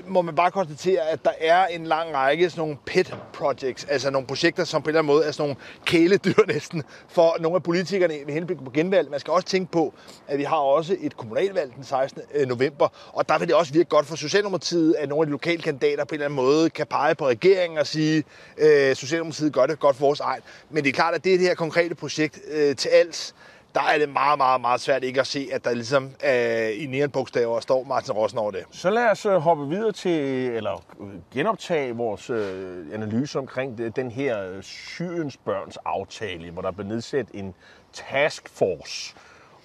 må 0.09 0.23
man 0.23 0.35
bare 0.35 0.51
konstatere, 0.51 1.01
at 1.01 1.25
der 1.25 1.31
er 1.41 1.67
en 1.67 1.85
lang 1.87 2.15
række 2.15 2.51
sådan 2.51 2.61
nogle 2.61 2.77
pet 2.87 3.17
projects, 3.33 3.85
altså 3.85 4.11
nogle 4.11 4.27
projekter, 4.27 4.65
som 4.65 4.83
på 4.83 4.87
en 4.87 4.91
eller 4.91 4.99
anden 4.99 5.15
måde 5.15 5.25
er 5.25 5.31
sådan 5.31 5.43
nogle 5.43 5.57
kæledyr 5.85 6.47
næsten 6.55 6.83
for 7.09 7.37
nogle 7.41 7.57
af 7.57 7.63
politikerne 7.63 8.15
med 8.27 8.35
henblik 8.35 8.59
på 8.65 8.71
genvalg. 8.71 9.11
Man 9.11 9.21
skal 9.21 9.33
også 9.33 9.47
tænke 9.47 9.73
på, 9.73 9.95
at 10.29 10.39
vi 10.39 10.45
har 10.45 10.57
også 10.57 10.97
et 11.01 11.17
kommunalvalg 11.17 11.73
den 11.77 11.85
16. 11.85 12.23
Øh, 12.35 12.49
november, 12.49 12.89
og 13.13 13.29
der 13.29 13.39
vil 13.39 13.49
det 13.49 13.57
også 13.57 13.73
virke 13.73 13.89
godt 13.89 14.07
for 14.07 14.17
Socialdemokratiet, 14.17 14.95
at 14.99 15.09
nogle 15.09 15.23
af 15.23 15.27
de 15.27 15.33
lokale 15.33 15.63
kandidater 15.63 16.05
på 16.05 16.15
en 16.15 16.15
eller 16.15 16.25
anden 16.25 16.37
måde 16.37 16.71
kan 16.71 16.87
pege 16.87 17.15
på 17.15 17.29
regeringen 17.29 17.79
og 17.79 17.87
sige, 17.87 18.25
at 18.59 18.91
øh, 18.91 18.97
Socialdemokratiet 18.97 19.53
gør 19.53 19.67
det 19.67 19.81
godt 19.81 19.97
for 19.97 20.07
vores 20.07 20.21
egen. 20.21 20.43
Men 20.71 20.85
det 20.85 20.89
er 20.91 20.95
klart, 20.95 21.15
at 21.15 21.25
det, 21.25 21.41
det 21.41 21.49
her 21.49 21.55
konkrete 21.55 21.95
projekt 21.95 22.41
øh, 22.51 22.77
til 22.77 22.89
alt, 22.89 23.35
der 23.79 23.85
er 23.85 23.99
det 23.99 24.09
meget, 24.09 24.39
meget, 24.39 24.61
meget 24.61 24.81
svært 24.81 25.05
ikke 25.05 25.21
at 25.21 25.27
se, 25.27 25.49
at 25.53 25.65
der 25.65 25.75
ligesom 25.75 26.05
øh, 26.05 26.83
i 26.83 26.87
neonbogstaver 26.87 27.61
står 27.61 27.85
Martin 27.85 28.13
Rossen 28.13 28.39
over 28.39 28.51
det. 28.51 28.65
Så 28.71 28.91
lad 28.91 29.11
os 29.11 29.27
øh, 29.27 29.33
hoppe 29.33 29.69
videre 29.69 29.93
til, 29.93 30.21
eller 30.51 30.85
øh, 31.01 31.09
genoptage 31.35 31.97
vores 31.97 32.31
øh, 32.31 32.87
analyse 32.93 33.39
omkring 33.39 33.79
det, 33.79 33.97
den 33.97 34.11
her 34.11 34.43
øh, 34.43 34.63
Syriens 34.63 35.37
børns 35.37 35.79
aftale, 35.85 36.51
hvor 36.51 36.63
der 36.63 36.71
blev 36.71 36.87
nedsat 36.87 37.27
en 37.35 37.55
task 37.93 38.49
force. 38.49 39.15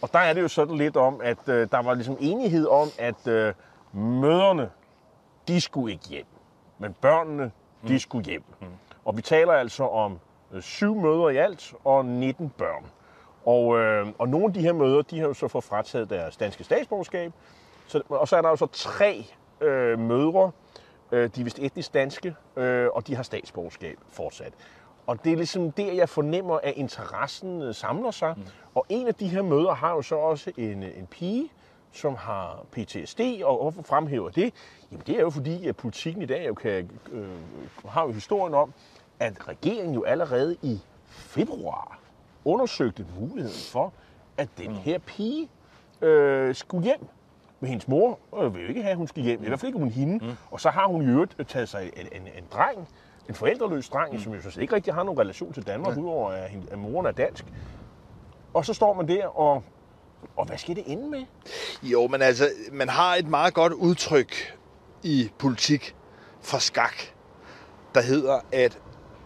Og 0.02 0.10
der 0.14 0.20
er 0.20 0.34
det 0.34 0.42
jo 0.42 0.48
sådan 0.48 0.76
lidt 0.76 0.98
om, 0.98 1.22
at 1.24 1.50
øh, 1.50 1.68
der 1.72 1.82
var 1.82 1.94
ligesom 1.94 2.18
enighed 2.20 2.68
om, 2.68 2.90
at 3.00 3.28
øh, 3.28 3.54
møderne, 3.94 4.70
de 5.48 5.62
skulle 5.62 5.94
ikke 5.94 6.08
hjem. 6.10 6.26
men 6.80 6.96
børnene, 7.02 7.52
de 7.88 8.00
skulle 8.00 8.26
hjem. 8.26 8.44
Og 9.06 9.18
vi 9.18 9.22
taler 9.22 9.54
altså 9.54 9.84
om 9.88 10.20
øh, 10.54 10.62
syv 10.62 10.96
mødre 10.96 11.34
i 11.34 11.38
alt 11.38 11.74
og 11.84 12.06
19 12.06 12.50
børn. 12.58 12.86
Og, 13.46 13.78
øh, 13.80 14.08
og 14.20 14.30
nogle 14.30 14.46
af 14.46 14.54
de 14.54 14.62
her 14.62 14.74
mødre, 14.74 15.02
de 15.02 15.20
har 15.20 15.28
jo 15.28 15.34
så 15.34 15.48
fået 15.48 15.64
frataget 15.64 16.10
deres 16.10 16.38
danske 16.38 16.64
statsborgerskab. 16.64 17.32
Så, 17.88 18.02
og 18.10 18.28
så 18.28 18.36
er 18.36 18.42
der 18.42 18.50
jo 18.50 18.56
så 18.56 18.66
tre 18.66 19.26
øh, 19.62 20.00
mødre, 20.00 20.52
øh, 21.12 21.30
de 21.36 21.42
er 21.42 21.44
vist 21.44 21.60
etnisk 21.60 21.94
danske, 21.94 22.36
øh, 22.58 22.88
og 22.94 23.08
de 23.08 23.16
har 23.16 23.24
statsborgerskab 23.24 23.98
fortsat. 24.10 24.54
Og 25.08 25.24
det 25.24 25.32
er 25.32 25.36
ligesom 25.36 25.72
der, 25.72 25.94
jeg 25.94 26.10
fornemmer, 26.10 26.60
at 26.64 26.74
interessen 26.76 27.62
øh, 27.62 27.76
samler 27.76 28.12
sig. 28.12 28.34
Mm. 28.38 28.44
Og 28.76 28.86
en 28.90 29.08
af 29.08 29.16
de 29.16 29.28
her 29.28 29.42
møder 29.42 29.74
har 29.74 29.92
jo 29.92 30.02
så 30.02 30.16
også 30.16 30.52
en, 30.58 30.84
en 30.84 31.08
pige, 31.12 31.50
som 31.92 32.16
har 32.16 32.66
PTSD, 32.72 33.22
og 33.44 33.58
hvorfor 33.62 33.82
fremhæver 33.82 34.30
det? 34.30 34.54
Jamen 34.92 35.04
det 35.08 35.16
er 35.16 35.22
jo 35.22 35.30
fordi, 35.30 35.68
at 35.68 35.76
politikken 35.76 36.22
i 36.22 36.26
dag 36.26 36.48
jo 36.48 36.54
kan, 36.54 36.90
øh, 37.12 37.28
har 37.88 38.06
jo 38.06 38.12
historien 38.12 38.54
om, 38.54 38.74
at 39.20 39.48
regeringen 39.48 39.96
jo 39.96 40.04
allerede 40.04 40.58
i 40.62 40.80
februar 41.08 42.03
undersøgte 42.46 43.06
muligheden 43.20 43.72
for, 43.72 43.94
at 44.38 44.50
den 44.58 44.70
mm. 44.70 44.76
her 44.76 44.98
pige 44.98 45.50
øh, 46.02 46.56
skulle 46.56 46.84
hjem. 46.84 47.08
Men 47.60 47.70
hendes 47.70 47.88
mor 47.88 48.20
øh, 48.38 48.56
vil 48.56 48.62
jo 48.62 48.68
ikke 48.68 48.82
have, 48.82 48.92
at 48.92 48.98
hun 48.98 49.08
skal 49.08 49.24
hjem. 49.24 49.44
I 49.44 49.48
hvert 49.48 49.60
fald 49.60 49.68
ikke 49.68 49.80
hun 49.80 49.90
hende. 49.90 50.26
Mm. 50.26 50.32
Og 50.52 50.62
så 50.62 50.70
har 50.70 50.88
hun 50.88 51.02
i 51.02 51.06
øvrigt 51.06 51.48
taget 51.48 51.70
sig 51.70 51.92
en, 51.96 52.22
en, 52.22 52.22
en 52.22 52.44
dreng, 52.54 52.88
en 53.30 53.36
forældreløs 53.36 53.90
dreng, 53.90 54.14
mm. 54.14 54.20
som 54.20 54.34
jo 54.34 54.52
så 54.52 54.62
ikke 54.62 54.76
rigtig 54.76 54.94
har 54.94 55.04
nogen 55.04 55.20
relation 55.20 55.54
til 55.54 55.68
Danmark, 55.68 55.98
mm. 55.98 56.04
udover 56.04 56.32
at, 56.32 56.52
at 56.72 56.78
moren 56.78 57.06
er 57.06 57.12
dansk. 57.12 57.46
Og 58.54 58.66
så 58.66 58.74
står 58.74 58.94
man 58.94 59.08
der, 59.08 59.28
og, 59.28 59.64
og 60.36 60.46
hvad 60.46 60.58
skal 60.58 60.76
det 60.76 60.84
ende 60.88 61.10
med? 61.10 61.26
Jo, 61.84 62.08
men 62.08 62.22
altså, 62.22 62.50
man 62.72 62.90
har 62.90 63.16
et 63.16 63.28
meget 63.28 63.54
godt 63.54 63.74
udtryk 63.74 64.58
i 65.04 65.32
politik 65.38 65.96
fra 66.42 66.60
skak, 66.60 66.96
der 67.96 68.02
hedder, 68.02 68.40
at 68.52 68.80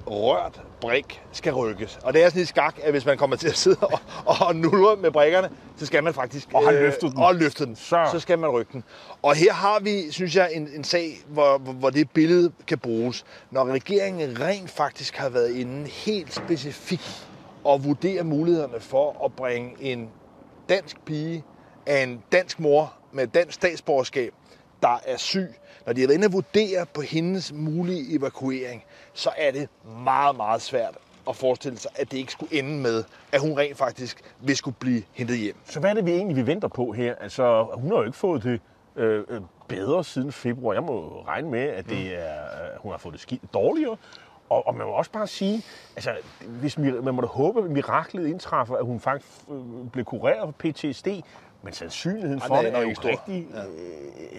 rørt 0.07 0.63
brik 0.81 1.21
skal 1.31 1.53
rykkes. 1.53 1.99
Og 2.03 2.13
det 2.13 2.23
er 2.23 2.29
sådan 2.29 2.41
i 2.41 2.45
skak, 2.45 2.75
at 2.83 2.91
hvis 2.91 3.05
man 3.05 3.17
kommer 3.17 3.35
til 3.35 3.47
at 3.47 3.57
sidde 3.57 3.77
og, 3.81 3.99
og 4.25 4.55
nulle 4.55 5.01
med 5.01 5.11
brikkerne, 5.11 5.49
så 5.77 5.85
skal 5.85 6.03
man 6.03 6.13
faktisk... 6.13 6.47
Og 6.53 6.63
har 6.63 6.71
løftet 6.71 7.11
den. 7.11 7.23
Og 7.23 7.35
løftet 7.35 7.67
den. 7.67 7.75
Så. 7.75 8.09
så 8.11 8.19
skal 8.19 8.39
man 8.39 8.49
rykke 8.49 8.73
den. 8.73 8.83
Og 9.21 9.35
her 9.35 9.53
har 9.53 9.79
vi, 9.79 10.11
synes 10.11 10.35
jeg, 10.35 10.49
en, 10.53 10.69
en 10.75 10.83
sag, 10.83 11.17
hvor, 11.27 11.57
hvor 11.57 11.89
det 11.89 12.11
billede 12.11 12.51
kan 12.67 12.77
bruges. 12.77 13.25
Når 13.51 13.65
regeringen 13.65 14.39
rent 14.39 14.69
faktisk 14.69 15.15
har 15.15 15.29
været 15.29 15.51
inde 15.51 15.87
helt 15.89 16.33
specifikt 16.33 17.27
og 17.63 17.83
vurdere 17.83 18.23
mulighederne 18.23 18.79
for 18.79 19.25
at 19.25 19.33
bringe 19.33 19.75
en 19.79 20.09
dansk 20.69 21.05
pige 21.05 21.43
af 21.85 22.03
en 22.03 22.23
dansk 22.31 22.59
mor 22.59 22.93
med 23.11 23.27
dansk 23.27 23.53
statsborgerskab, 23.53 24.33
der 24.81 24.99
er 25.05 25.17
syg, 25.17 25.55
når 25.87 25.93
de 25.93 26.01
har 26.01 26.07
været 26.07 26.17
inde 26.17 26.27
og 26.27 26.33
vurdere 26.33 26.85
på 26.93 27.01
hendes 27.01 27.53
mulige 27.53 28.15
evakuering, 28.15 28.83
så 29.13 29.29
er 29.37 29.51
det 29.51 29.69
meget, 30.03 30.35
meget 30.35 30.61
svært 30.61 30.97
at 31.29 31.35
forestille 31.35 31.77
sig, 31.77 31.91
at 31.95 32.11
det 32.11 32.17
ikke 32.17 32.31
skulle 32.31 32.59
ende 32.59 32.79
med, 32.79 33.03
at 33.31 33.41
hun 33.41 33.57
rent 33.57 33.77
faktisk 33.77 34.21
vil 34.39 34.57
skulle 34.57 34.77
blive 34.79 35.03
hentet 35.13 35.37
hjem. 35.37 35.55
Så 35.65 35.79
hvad 35.79 35.89
er 35.89 35.93
det 35.93 36.05
vi 36.05 36.11
egentlig, 36.11 36.37
vi 36.37 36.47
venter 36.47 36.67
på 36.67 36.91
her? 36.91 37.15
Altså, 37.15 37.67
hun 37.73 37.91
har 37.91 37.97
jo 37.97 38.03
ikke 38.03 38.17
fået 38.17 38.43
det 38.43 38.61
øh, 38.95 39.23
øh 39.29 39.41
bedre 39.67 40.03
siden 40.03 40.31
februar. 40.31 40.73
Jeg 40.73 40.83
må 40.83 41.23
regne 41.27 41.49
med, 41.49 41.59
at 41.59 41.85
det 41.89 41.97
mm. 41.97 42.11
er, 42.13 42.41
øh, 42.41 42.81
hun 42.81 42.91
har 42.91 42.97
fået 42.97 43.13
det 43.13 43.21
skidt 43.21 43.53
dårligere. 43.53 43.97
Og, 44.49 44.67
og 44.67 44.75
man 44.75 44.87
må 44.87 44.93
også 44.93 45.11
bare 45.11 45.27
sige, 45.27 45.63
altså, 45.95 46.11
hvis 46.45 46.77
man 46.77 47.13
må 47.13 47.21
da 47.21 47.27
håbe, 47.27 47.63
at 47.63 47.71
miraklet 47.71 48.27
indtræffer, 48.27 48.75
at 48.75 48.85
hun 48.85 48.99
faktisk 48.99 49.31
øh, 49.51 49.89
blev 49.91 50.05
kureret 50.05 50.55
for 50.55 50.71
PTSD, 50.71 51.07
men 51.63 51.73
sandsynligheden 51.73 52.41
for 52.41 52.55
det 52.55 52.73
er 52.73 52.81
jo 52.81 52.93
rigtig 53.03 53.47
ja. 53.53 53.63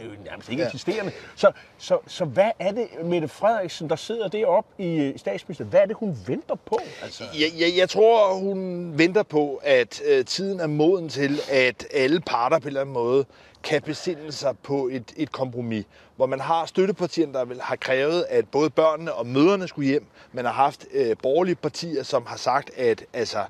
øh, 0.04 0.24
nærmest 0.24 0.48
ikke 0.48 0.62
ja. 0.62 0.68
eksisterende. 0.68 1.12
Så, 1.36 1.52
så, 1.78 1.98
så 2.06 2.24
hvad 2.24 2.50
er 2.58 2.72
det, 2.72 2.88
Mette 3.04 3.28
Frederiksen, 3.28 3.90
der 3.90 3.96
sidder 3.96 4.28
deroppe 4.28 4.82
i, 4.82 5.08
i 5.08 5.18
statsministeriet, 5.18 5.70
hvad 5.70 5.80
er 5.80 5.86
det, 5.86 5.96
hun 5.96 6.18
venter 6.26 6.54
på? 6.54 6.78
Altså? 7.02 7.24
Jeg, 7.34 7.60
jeg, 7.60 7.78
jeg 7.78 7.88
tror, 7.88 8.34
hun 8.34 8.92
venter 8.98 9.22
på, 9.22 9.60
at 9.62 10.02
øh, 10.08 10.24
tiden 10.24 10.60
er 10.60 10.66
moden 10.66 11.08
til, 11.08 11.40
at 11.50 11.86
alle 11.94 12.20
parter 12.20 12.58
på 12.58 12.62
en 12.62 12.66
eller 12.66 12.80
anden 12.80 12.94
måde 12.94 13.24
kan 13.62 13.82
besinde 13.82 14.32
sig 14.32 14.58
på 14.58 14.88
et, 14.92 15.12
et 15.16 15.32
kompromis, 15.32 15.84
hvor 16.18 16.26
man 16.26 16.40
har 16.40 16.66
støttepartierne, 16.66 17.32
der 17.32 17.44
vil, 17.44 17.60
har 17.60 17.76
krævet, 17.76 18.26
at 18.28 18.48
både 18.48 18.70
børnene 18.70 19.12
og 19.12 19.26
møderne 19.26 19.68
skulle 19.68 19.88
hjem. 19.88 20.06
Man 20.32 20.44
har 20.44 20.52
haft 20.52 20.86
øh, 20.92 21.16
borgerlige 21.22 21.54
partier, 21.54 22.02
som 22.02 22.26
har 22.26 22.36
sagt, 22.36 22.70
at 22.76 23.04
altså, 23.12 23.44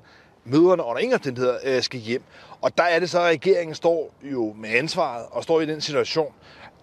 møderne 0.45 0.83
under 0.83 0.97
ingen 0.97 1.13
omstændigheder 1.13 1.57
øh, 1.63 1.83
skal 1.83 1.99
hjem. 1.99 2.23
Og 2.61 2.77
der 2.77 2.83
er 2.83 2.99
det 2.99 3.09
så, 3.09 3.19
at 3.19 3.25
regeringen 3.25 3.75
står 3.75 4.13
jo 4.23 4.53
med 4.57 4.69
ansvaret 4.69 5.25
og 5.31 5.43
står 5.43 5.61
i 5.61 5.65
den 5.65 5.81
situation, 5.81 6.33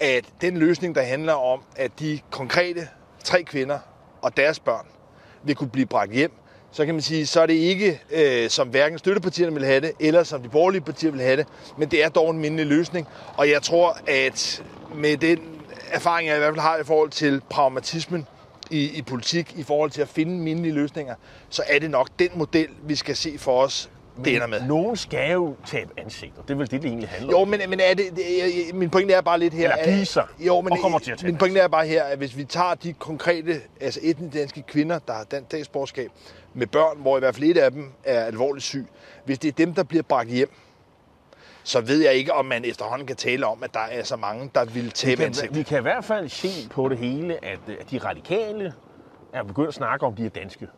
at 0.01 0.25
den 0.41 0.57
løsning, 0.57 0.95
der 0.95 1.03
handler 1.03 1.33
om, 1.33 1.61
at 1.77 1.91
de 2.01 2.21
konkrete 2.31 2.89
tre 3.25 3.43
kvinder 3.43 3.79
og 4.23 4.37
deres 4.37 4.61
børn 4.61 4.87
vil 5.43 5.55
kunne 5.55 5.71
blive 5.71 5.87
bragt 5.87 6.13
hjem, 6.13 6.33
så 6.73 6.85
kan 6.85 6.95
man 6.95 7.03
sige, 7.03 7.27
så 7.27 7.41
er 7.41 7.47
det 7.47 7.55
ikke, 7.55 8.01
øh, 8.11 8.51
som 8.51 8.69
hverken 8.69 8.99
støttepartierne 8.99 9.55
vil 9.55 9.65
have 9.65 9.81
det, 9.81 9.93
eller 10.01 10.23
som 10.23 10.43
de 10.43 10.49
borgerlige 10.49 10.81
partier 10.81 11.11
vil 11.11 11.21
have 11.21 11.37
det, 11.37 11.47
men 11.79 11.91
det 11.91 12.05
er 12.05 12.09
dog 12.09 12.31
en 12.31 12.39
mindelig 12.39 12.67
løsning. 12.67 13.07
Og 13.37 13.51
jeg 13.51 13.63
tror, 13.63 13.99
at 14.07 14.65
med 14.95 15.17
den 15.17 15.56
erfaring, 15.91 16.29
jeg 16.29 16.37
i 16.37 16.39
hvert 16.39 16.55
fald 16.55 16.61
har 16.61 16.77
i 16.77 16.85
forhold 16.85 17.11
til 17.11 17.43
pragmatismen 17.51 18.27
i, 18.71 18.99
i 18.99 19.03
politik, 19.03 19.55
i 19.57 19.63
forhold 19.63 19.91
til 19.91 20.03
at 20.03 20.09
finde 20.09 20.39
mindelige 20.39 20.75
løsninger, 20.75 21.15
så 21.49 21.63
er 21.67 21.79
det 21.79 21.91
nok 21.91 22.09
den 22.19 22.29
model, 22.35 22.69
vi 22.83 22.95
skal 22.95 23.17
se 23.17 23.39
for 23.39 23.63
os 23.63 23.91
det 24.25 24.35
ender 24.35 24.47
med. 24.47 24.63
Nogen 24.63 24.97
skal 24.97 25.33
jo 25.33 25.57
tabe 25.67 25.91
ansigter. 25.97 26.43
Det 26.43 26.51
er 26.51 26.55
vel 26.55 26.71
det, 26.71 26.83
det 26.83 26.89
egentlig 26.89 27.09
handler 27.09 27.31
jo, 27.31 27.39
om. 27.39 27.53
Jo, 27.53 27.59
men, 27.59 27.71
men 27.71 27.81
er 27.81 27.95
det, 27.95 28.17
det, 28.17 28.75
min 28.75 28.91
pointe 28.91 29.15
er 29.15 29.21
bare 29.21 29.39
lidt 29.39 29.55
her... 29.55 29.73
Eller 29.73 29.97
give 29.97 30.07
sig 30.07 30.27
jo, 30.39 30.61
men, 30.61 30.73
og 30.73 30.79
kommer 30.79 30.99
til 30.99 31.13
at 31.13 31.23
Min 31.23 31.37
pointe 31.37 31.61
er 31.61 31.69
bare 31.69 31.87
her, 31.87 32.05
at 32.05 32.19
hvis 32.19 32.37
vi 32.37 32.45
tager 32.45 32.75
de 32.75 32.93
konkrete, 32.93 33.61
altså 33.81 34.01
etnisk 34.03 34.35
danske 34.35 34.63
kvinder, 34.63 34.99
der 34.99 35.13
har 35.13 35.25
dansk 35.25 35.47
statsborgerskab, 35.47 36.11
med 36.55 36.67
børn, 36.67 37.01
hvor 37.01 37.17
i 37.17 37.21
hvert 37.21 37.35
fald 37.35 37.45
et 37.45 37.57
af 37.57 37.71
dem 37.71 37.93
er 38.05 38.25
alvorligt 38.25 38.65
syg, 38.65 38.87
hvis 39.25 39.39
det 39.39 39.49
er 39.49 39.53
dem, 39.53 39.75
der 39.75 39.83
bliver 39.83 40.03
bragt 40.03 40.29
hjem, 40.29 40.51
så 41.67 41.81
ved 41.81 42.03
jeg 42.03 42.15
ikke, 42.15 42.33
om 42.33 42.45
man 42.45 42.65
efterhånden 42.65 43.07
kan 43.07 43.17
tale 43.17 43.47
om, 43.47 43.63
at 43.63 43.75
der 43.75 43.81
er 43.81 44.03
så 44.03 44.17
mange, 44.17 44.51
der 44.55 44.65
vil 44.65 44.91
tabe 44.91 45.25
ansigt. 45.25 45.55
Vi 45.55 45.63
kan 45.63 45.79
i 45.79 45.83
hvert 45.83 46.05
fald 46.05 46.29
se 46.29 46.69
på 46.71 46.89
det 46.89 46.99
hele, 46.99 47.45
at, 47.45 47.59
at 47.81 47.91
de 47.91 47.99
radikale 47.99 48.75
er 49.33 49.43
begyndt 49.43 49.69
at 49.69 49.75
snakke 49.75 50.07
om, 50.07 50.15
de 50.15 50.27
er 50.27 50.31
danske 50.31 50.69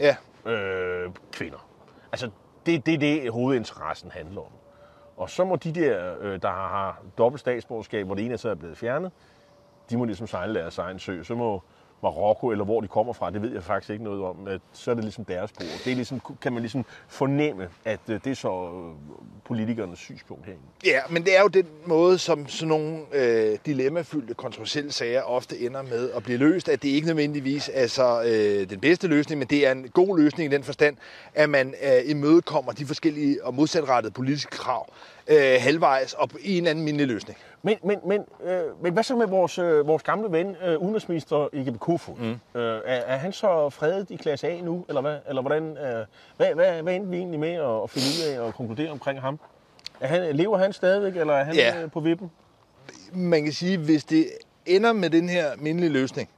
ja. 0.00 0.16
øh, 0.50 1.10
kvinder. 1.32 1.68
Altså, 2.12 2.30
det 2.66 2.74
er 2.74 2.78
det, 2.78 3.00
det, 3.00 3.30
hovedinteressen 3.30 4.10
handler 4.10 4.40
om. 4.40 4.52
Og 5.16 5.30
så 5.30 5.44
må 5.44 5.56
de 5.56 5.72
der, 5.72 6.14
øh, 6.20 6.42
der 6.42 6.48
har 6.48 7.02
dobbelt 7.18 7.40
statsborgerskab, 7.40 8.06
hvor 8.06 8.14
det 8.14 8.24
ene 8.24 8.34
er 8.34 8.38
så 8.38 8.48
er 8.48 8.54
blevet 8.54 8.78
fjernet, 8.78 9.12
de 9.90 9.96
må 9.96 10.04
ligesom 10.04 10.26
sejle 10.26 10.54
deres 10.54 10.78
egen 10.78 10.98
sø. 10.98 11.22
Så 11.22 11.34
må 11.34 11.62
Marokko, 12.02 12.48
eller 12.48 12.64
hvor 12.64 12.80
de 12.80 12.88
kommer 12.88 13.12
fra, 13.12 13.30
det 13.30 13.42
ved 13.42 13.52
jeg 13.52 13.62
faktisk 13.62 13.90
ikke 13.90 14.04
noget 14.04 14.24
om. 14.24 14.48
At 14.48 14.60
så 14.72 14.90
er 14.90 14.94
det 14.94 15.04
ligesom 15.04 15.24
deres 15.24 15.50
spor. 15.50 15.64
Det 15.84 15.90
er 15.90 15.94
ligesom, 15.94 16.20
kan 16.42 16.52
man 16.52 16.62
ligesom 16.62 16.84
fornemme, 17.08 17.68
at 17.84 18.00
øh, 18.08 18.20
det 18.24 18.30
er 18.30 18.34
så 18.34 18.48
øh, 18.48 19.14
politikernes 19.44 19.98
synspunkt 19.98 20.46
herinde. 20.46 20.64
Ja, 20.86 21.00
men 21.10 21.24
det 21.24 21.36
er 21.36 21.42
jo 21.42 21.48
den 21.48 21.66
måde, 21.86 22.18
som 22.18 22.48
sådan 22.48 22.68
nogle 22.68 22.98
øh, 23.12 23.58
dilemmafyldte, 23.66 24.34
kontroversielle 24.34 24.92
sager 24.92 25.22
ofte 25.22 25.58
ender 25.60 25.82
med 25.82 26.10
at 26.10 26.22
blive 26.22 26.38
løst, 26.38 26.68
at 26.68 26.82
det 26.82 26.88
ikke 26.88 27.06
nødvendigvis 27.06 27.70
er 27.74 27.80
altså, 27.80 28.22
øh, 28.22 28.70
den 28.70 28.80
bedste 28.80 29.06
løsning, 29.06 29.38
men 29.38 29.48
det 29.48 29.66
er 29.66 29.72
en 29.72 29.88
god 29.88 30.18
løsning 30.18 30.52
i 30.52 30.56
den 30.56 30.64
forstand, 30.64 30.96
at 31.34 31.50
man 31.50 31.74
øh, 31.82 32.10
imødekommer 32.10 32.72
de 32.72 32.86
forskellige 32.86 33.44
og 33.44 33.54
modsatrettede 33.54 34.12
politiske 34.12 34.50
krav 34.50 34.92
øh, 35.30 35.56
halvvejs 35.60 36.12
og 36.12 36.30
i 36.40 36.58
en 36.58 36.66
anden 36.66 36.84
mindelig 36.84 37.06
løsning. 37.06 37.38
Men, 37.62 37.76
men, 37.84 37.98
men, 38.06 38.24
øh, 38.44 38.82
men 38.82 38.92
hvad 38.92 39.02
så 39.02 39.16
med 39.16 39.26
vores, 39.26 39.58
øh, 39.58 39.86
vores 39.86 40.02
gamle 40.02 40.32
ven, 40.32 40.56
øh, 40.64 40.78
udenrigsminister 40.78 41.48
Ike 41.52 41.78
Kofod? 41.78 42.14
Mm. 42.16 42.30
Øh, 42.30 42.36
er, 42.54 42.80
er 42.84 43.16
han 43.16 43.32
så 43.32 43.70
fredet 43.70 44.10
i 44.10 44.16
klasse 44.16 44.48
A 44.48 44.60
nu, 44.60 44.84
eller 44.88 45.00
hvad? 45.00 45.18
Eller 45.28 45.42
hvordan, 45.42 45.76
øh, 45.76 46.06
hvad, 46.36 46.54
hvad, 46.54 46.82
hvad 46.82 46.94
endte 46.94 47.10
vi 47.10 47.16
egentlig 47.16 47.40
med 47.40 47.52
at, 47.52 47.82
at 47.82 47.90
finde 47.90 48.06
ud 48.06 48.34
af 48.34 48.40
og 48.46 48.54
konkludere 48.54 48.90
omkring 48.90 49.20
ham? 49.20 49.40
Er 50.00 50.06
han, 50.06 50.36
lever 50.36 50.58
han 50.58 50.72
stadigvæk, 50.72 51.16
eller 51.16 51.34
er 51.34 51.44
han 51.44 51.54
ja. 51.54 51.82
øh, 51.82 51.90
på 51.90 52.00
vippen? 52.00 52.30
Man 53.12 53.44
kan 53.44 53.52
sige, 53.52 53.78
hvis 53.78 54.04
det 54.04 54.26
ender 54.66 54.92
med 54.92 55.10
den 55.10 55.28
her 55.28 55.50
mindelige 55.58 55.90
løsning, 55.90 56.28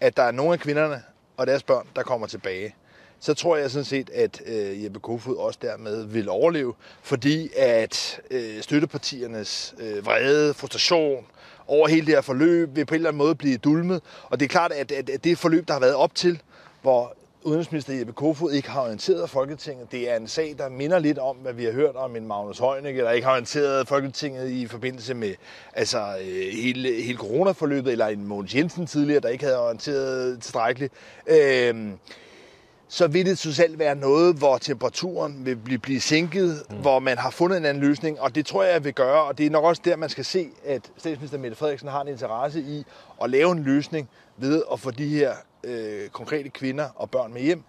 at 0.00 0.16
der 0.16 0.22
er 0.22 0.30
nogle 0.30 0.52
af 0.52 0.58
kvinderne 0.58 1.02
og 1.36 1.46
deres 1.46 1.62
børn, 1.62 1.86
der 1.96 2.02
kommer 2.02 2.26
tilbage, 2.26 2.74
så 3.20 3.34
tror 3.34 3.56
jeg 3.56 3.70
sådan 3.70 3.84
set, 3.84 4.10
at 4.10 4.42
øh, 4.46 4.84
Jeppe 4.84 5.00
Kofod 5.00 5.36
også 5.36 5.58
dermed 5.62 6.04
vil 6.04 6.28
overleve, 6.28 6.74
fordi 7.02 7.50
at 7.56 8.20
øh, 8.30 8.62
støttepartiernes 8.62 9.74
øh, 9.80 10.06
vrede, 10.06 10.54
frustration 10.54 11.26
over 11.66 11.88
hele 11.88 12.06
det 12.06 12.14
her 12.14 12.20
forløb 12.20 12.76
vil 12.76 12.86
på 12.86 12.94
en 12.94 12.96
eller 12.96 13.08
anden 13.08 13.18
måde 13.18 13.34
blive 13.34 13.56
dulmet. 13.56 14.02
Og 14.24 14.40
det 14.40 14.46
er 14.46 14.48
klart, 14.48 14.72
at, 14.72 14.92
at, 14.92 15.10
at 15.10 15.24
det 15.24 15.38
forløb, 15.38 15.68
der 15.68 15.72
har 15.72 15.80
været 15.80 15.94
op 15.94 16.14
til, 16.14 16.42
hvor 16.82 17.16
udenrigsminister 17.42 17.94
Jeppe 17.94 18.12
Kofod 18.12 18.52
ikke 18.52 18.70
har 18.70 18.80
orienteret 18.80 19.30
Folketinget. 19.30 19.92
Det 19.92 20.10
er 20.10 20.16
en 20.16 20.28
sag, 20.28 20.54
der 20.58 20.68
minder 20.68 20.98
lidt 20.98 21.18
om, 21.18 21.36
hvad 21.36 21.52
vi 21.52 21.64
har 21.64 21.72
hørt 21.72 21.96
om 21.96 22.16
en 22.16 22.26
Magnus 22.26 22.58
Heunicke, 22.58 23.00
der 23.00 23.10
ikke 23.10 23.26
har 23.26 23.32
orienteret 23.32 23.88
Folketinget 23.88 24.50
i 24.50 24.66
forbindelse 24.66 25.14
med 25.14 25.34
altså, 25.72 25.98
øh, 25.98 26.52
hele, 26.52 27.02
hele 27.02 27.18
coronaforløbet, 27.18 27.92
eller 27.92 28.06
en 28.06 28.26
Mogens 28.26 28.54
Jensen 28.54 28.86
tidligere, 28.86 29.20
der 29.20 29.28
ikke 29.28 29.44
havde 29.44 29.58
orienteret 29.58 30.40
tilstrækkeligt. 30.42 30.92
Øh, 31.26 31.74
så 32.92 33.08
vil 33.08 33.26
det 33.26 33.38
totalt 33.38 33.78
være 33.78 33.94
noget, 33.94 34.36
hvor 34.36 34.58
temperaturen 34.58 35.46
vil 35.46 35.56
blive, 35.56 35.78
blive 35.78 36.00
sænket, 36.00 36.62
mm. 36.70 36.76
hvor 36.76 36.98
man 36.98 37.18
har 37.18 37.30
fundet 37.30 37.58
en 37.58 37.64
anden 37.64 37.84
løsning, 37.84 38.20
og 38.20 38.34
det 38.34 38.46
tror 38.46 38.64
jeg 38.64 38.84
vil 38.84 38.94
gøre, 38.94 39.22
og 39.22 39.38
det 39.38 39.46
er 39.46 39.50
nok 39.50 39.64
også 39.64 39.82
der, 39.84 39.96
man 39.96 40.08
skal 40.08 40.24
se, 40.24 40.48
at 40.64 40.90
statsminister 40.96 41.38
Mette 41.38 41.56
Frederiksen 41.56 41.88
har 41.88 42.02
en 42.02 42.08
interesse 42.08 42.60
i 42.60 42.84
at 43.22 43.30
lave 43.30 43.52
en 43.52 43.62
løsning 43.62 44.08
ved 44.36 44.62
at 44.72 44.80
få 44.80 44.90
de 44.90 45.08
her 45.08 45.32
øh, 45.64 46.08
konkrete 46.08 46.48
kvinder 46.48 46.88
og 46.96 47.10
børn 47.10 47.32
med 47.32 47.42
hjem, 47.42 47.62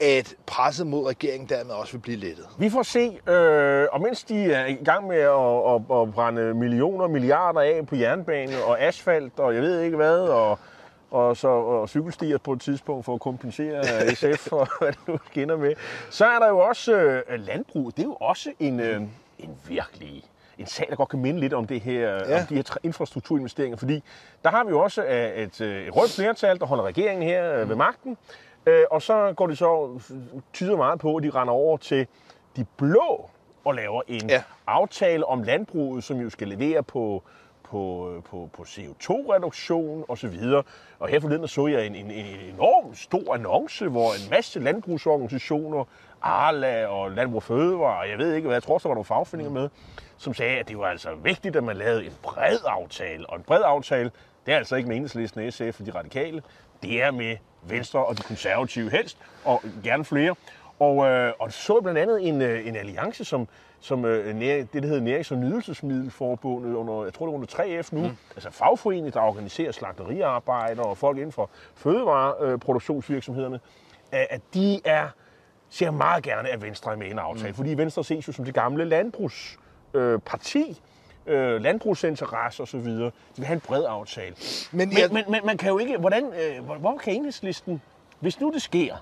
at 0.00 0.34
presset 0.46 0.86
mod 0.86 1.06
regeringen 1.06 1.48
dermed 1.48 1.74
også 1.74 1.92
vil 1.92 1.98
blive 1.98 2.16
lettet. 2.16 2.46
Vi 2.58 2.70
får 2.70 2.82
se, 2.82 3.30
øh, 3.30 3.86
og 3.92 4.00
mens 4.00 4.24
de 4.24 4.52
er 4.52 4.66
i 4.66 4.74
gang 4.74 5.06
med 5.06 5.16
at, 5.16 5.30
at, 5.74 6.02
at 6.02 6.14
brænde 6.14 6.54
millioner 6.54 7.04
og 7.04 7.10
milliarder 7.10 7.60
af 7.60 7.86
på 7.86 7.96
jernbane 7.96 8.64
og 8.64 8.82
asfalt 8.82 9.38
og 9.38 9.54
jeg 9.54 9.62
ved 9.62 9.80
ikke 9.80 9.96
hvad, 9.96 10.18
og, 10.18 10.58
og, 11.10 11.36
så, 11.36 11.48
og 11.48 11.88
cykelstier 11.88 12.38
på 12.38 12.52
et 12.52 12.60
tidspunkt 12.60 13.04
for 13.04 13.14
at 13.14 13.20
kompensere 13.20 13.82
SF 14.14 14.52
og 14.52 14.68
hvad 14.78 14.92
det 14.92 15.08
nu 15.08 15.18
skinner 15.26 15.56
med, 15.56 15.74
så 16.10 16.26
er 16.26 16.38
der 16.38 16.48
jo 16.48 16.58
også 16.58 16.92
øh, 16.94 17.22
landbrug. 17.46 17.92
Det 17.96 18.02
er 18.02 18.06
jo 18.06 18.16
også 18.20 18.52
en, 18.60 18.80
øh, 18.80 19.00
en 19.38 19.50
virkelig 19.68 20.22
en 20.58 20.66
sag, 20.66 20.86
der 20.90 20.96
godt 20.96 21.08
kan 21.08 21.18
minde 21.18 21.40
lidt 21.40 21.52
om 21.52 21.66
det 21.66 21.80
her, 21.80 22.10
ja. 22.10 22.40
om 22.40 22.46
de 22.46 22.54
her 22.54 22.76
infrastrukturinvesteringer, 22.82 23.76
fordi 23.76 24.02
der 24.44 24.50
har 24.50 24.64
vi 24.64 24.70
jo 24.70 24.80
også 24.80 25.02
et, 25.02 25.42
et, 25.42 25.60
et 25.60 25.96
rødt 25.96 26.10
flertal, 26.10 26.58
der 26.58 26.66
holder 26.66 26.84
regeringen 26.84 27.28
her 27.28 27.62
mm. 27.62 27.68
ved 27.68 27.76
magten, 27.76 28.16
Øh, 28.66 28.84
og 28.90 29.02
så 29.02 29.32
går 29.36 29.46
det 29.46 29.58
så 29.58 30.00
tyder 30.52 30.76
meget 30.76 31.00
på, 31.00 31.16
at 31.16 31.22
de 31.22 31.30
render 31.30 31.54
over 31.54 31.76
til 31.76 32.06
de 32.56 32.64
blå 32.76 33.30
og 33.64 33.74
laver 33.74 34.02
en 34.08 34.30
ja. 34.30 34.42
aftale 34.66 35.26
om 35.26 35.42
landbruget, 35.42 36.04
som 36.04 36.20
jo 36.20 36.30
skal 36.30 36.48
levere 36.48 36.82
på, 36.82 37.22
Øh, 37.66 37.70
på, 37.70 38.22
på, 38.30 38.50
på 38.52 38.62
CO2-reduktion 38.62 40.04
osv. 40.08 40.38
Og 40.98 41.08
her 41.08 41.20
forleden 41.20 41.48
så 41.48 41.66
jeg 41.66 41.86
en, 41.86 41.94
en, 41.94 42.10
en 42.10 42.54
enorm 42.54 42.94
stor 42.94 43.34
annonce, 43.34 43.88
hvor 43.88 44.08
en 44.08 44.30
masse 44.30 44.60
landbrugsorganisationer, 44.60 45.84
Arla 46.22 46.86
og 46.86 47.10
Landbrug 47.10 47.42
Fødevare, 47.42 48.00
og 48.00 48.08
jeg 48.08 48.18
ved 48.18 48.34
ikke 48.34 48.46
hvad, 48.46 48.56
jeg 48.56 48.62
tror, 48.62 48.78
der 48.78 48.88
var 48.88 48.94
nogle 48.94 49.04
fagforeninger 49.04 49.52
med, 49.52 49.68
som 50.16 50.34
sagde, 50.34 50.58
at 50.58 50.68
det 50.68 50.78
var 50.78 50.86
altså 50.86 51.14
vigtigt, 51.14 51.56
at 51.56 51.64
man 51.64 51.76
lavede 51.76 52.06
en 52.06 52.12
bred 52.22 52.58
aftale. 52.66 53.30
Og 53.30 53.36
en 53.36 53.42
bred 53.42 53.62
aftale, 53.64 54.10
det 54.46 54.54
er 54.54 54.58
altså 54.58 54.76
ikke 54.76 54.88
med 54.88 54.96
enhedslisten, 54.96 55.52
SF 55.52 55.80
og 55.80 55.86
de 55.86 55.90
radikale, 55.90 56.42
det 56.82 57.02
er 57.02 57.10
med 57.10 57.36
Venstre 57.62 58.04
og 58.04 58.18
de 58.18 58.22
konservative 58.22 58.90
helst, 58.90 59.18
og 59.44 59.62
gerne 59.84 60.04
flere. 60.04 60.34
Og, 60.78 61.06
øh, 61.06 61.32
og 61.38 61.52
så 61.52 61.80
blandt 61.80 61.98
andet 61.98 62.28
en, 62.28 62.42
øh, 62.42 62.66
en 62.66 62.76
alliance, 62.76 63.24
som, 63.24 63.48
som 63.86 64.04
øh, 64.04 64.40
det, 64.40 64.72
der 64.72 64.86
hedder 64.88 65.18
Nærings- 65.18 65.32
og 65.32 65.38
Nydelsesmiddelforbundet, 65.38 66.74
under, 66.74 67.04
jeg 67.04 67.14
tror 67.14 67.26
det 67.26 67.32
er 67.32 67.36
under 67.36 67.82
3F 67.82 67.88
nu, 67.92 68.00
mm. 68.00 68.16
altså 68.34 68.50
fagforening, 68.50 69.14
der 69.14 69.20
organiserer 69.20 69.72
slagteriarbejder 69.72 70.82
og 70.82 70.98
folk 70.98 71.16
inden 71.16 71.32
for 71.32 71.50
fødevareproduktionsvirksomhederne, 71.74 73.60
at 74.12 74.40
de 74.54 74.80
er, 74.84 75.08
ser 75.70 75.90
meget 75.90 76.24
gerne, 76.24 76.48
at 76.48 76.62
Venstre 76.62 76.92
er 76.92 76.96
med 76.96 77.06
i 77.06 77.10
en 77.10 77.18
aftale, 77.18 77.48
mm. 77.48 77.54
fordi 77.54 77.74
Venstre 77.74 78.04
ses 78.04 78.28
jo 78.28 78.32
som 78.32 78.44
det 78.44 78.54
gamle 78.54 78.84
landbrugsparti, 78.84 80.82
øh, 81.26 81.60
landbrugsinteresse 81.60 82.62
osv. 82.62 82.80
De 82.80 83.12
vil 83.36 83.46
have 83.46 83.54
en 83.54 83.60
bred 83.60 83.84
aftale. 83.88 84.36
Men, 84.72 84.88
men, 84.88 84.96
men, 85.12 85.24
men 85.28 85.40
man 85.44 85.56
kan 85.56 85.68
jo 85.68 85.78
ikke... 85.78 85.96
Hvordan, 85.96 86.24
øh, 86.24 86.64
hvor 86.64 86.98
kan 86.98 87.14
enhedslisten... 87.14 87.82
Hvis 88.20 88.40
nu 88.40 88.52
det 88.52 88.62
sker, 88.62 88.94